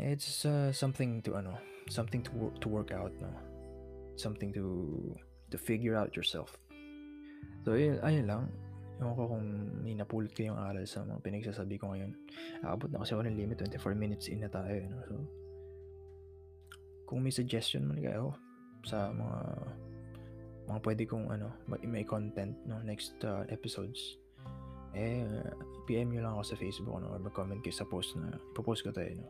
it's 0.00 0.48
uh, 0.48 0.72
something 0.72 1.20
to, 1.20 1.36
ano, 1.36 1.60
something 1.92 2.24
to, 2.24 2.32
to 2.62 2.68
work 2.72 2.88
out, 2.94 3.12
no? 3.20 3.28
Something 4.16 4.48
to, 4.56 4.64
to 5.52 5.58
figure 5.60 5.92
out 5.92 6.16
yourself. 6.16 6.56
So, 7.68 7.76
ayun, 7.76 8.00
ayun 8.00 8.24
lang 8.24 8.48
Ewan 9.00 9.16
ko 9.16 9.32
kung 9.32 9.44
may 9.80 9.96
napulot 9.96 10.28
kayong 10.36 10.60
aral 10.60 10.84
sa 10.84 11.00
mga 11.08 11.24
pinagsasabi 11.24 11.80
ko 11.80 11.88
ngayon. 11.88 12.12
Aabot 12.60 12.92
na 12.92 13.00
kasi 13.00 13.16
ako 13.16 13.24
ng 13.24 13.40
limit, 13.40 13.56
24 13.56 13.96
minutes 13.96 14.28
in 14.28 14.44
na 14.44 14.52
tayo. 14.52 14.76
No? 14.92 15.00
So, 15.08 15.16
kung 17.08 17.24
may 17.24 17.32
suggestion 17.32 17.88
man 17.88 17.96
kayo 17.96 18.36
sa 18.84 19.08
mga 19.08 19.40
mga 20.70 20.80
pwede 20.86 21.02
kong 21.10 21.26
ano, 21.34 21.50
ma- 21.66 21.82
may 21.82 22.06
content 22.06 22.54
no 22.62 22.78
next 22.86 23.18
uh, 23.26 23.42
episodes. 23.50 23.98
Eh 24.94 25.26
PM 25.90 26.14
nyo 26.14 26.22
lang 26.22 26.38
ako 26.38 26.54
sa 26.54 26.56
Facebook 26.62 26.94
no, 27.02 27.10
or 27.10 27.18
mag-comment 27.18 27.58
kayo 27.58 27.74
sa 27.74 27.82
post 27.82 28.14
na 28.14 28.38
ipopost 28.54 28.86
ko 28.86 28.94
tayo 28.94 29.10
no. 29.18 29.28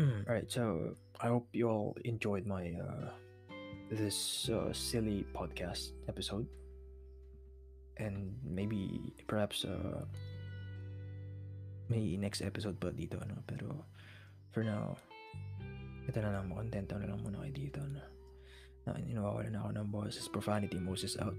Mm, 0.00 0.24
Alright, 0.24 0.48
so 0.48 0.96
I 1.20 1.28
hope 1.28 1.52
you 1.52 1.68
all 1.68 1.92
enjoyed 2.08 2.48
my 2.48 2.72
uh, 2.72 3.12
this 3.92 4.48
uh, 4.48 4.72
silly 4.72 5.28
podcast 5.36 5.92
episode, 6.08 6.48
and 8.00 8.32
maybe 8.40 9.12
perhaps 9.28 9.68
uh, 9.68 10.08
may 11.92 12.16
next 12.16 12.40
episode 12.40 12.80
pa 12.80 12.88
dito 12.96 13.20
no. 13.28 13.44
Pero 13.44 13.84
for 14.56 14.64
now, 14.64 14.96
ito 16.08 16.18
na 16.24 16.32
lang, 16.32 16.48
makontento 16.48 16.96
na 16.96 17.12
lang 17.12 17.20
muna 17.20 17.44
kayo 17.44 17.52
dito 17.52 17.80
na, 17.92 18.02
na 18.86 18.98
inuwawala 18.98 19.48
na 19.50 19.58
ako 19.62 19.70
ng 19.78 19.88
boses, 19.90 20.24
profanity, 20.28 20.78
Moses 20.78 21.14
out. 21.20 21.36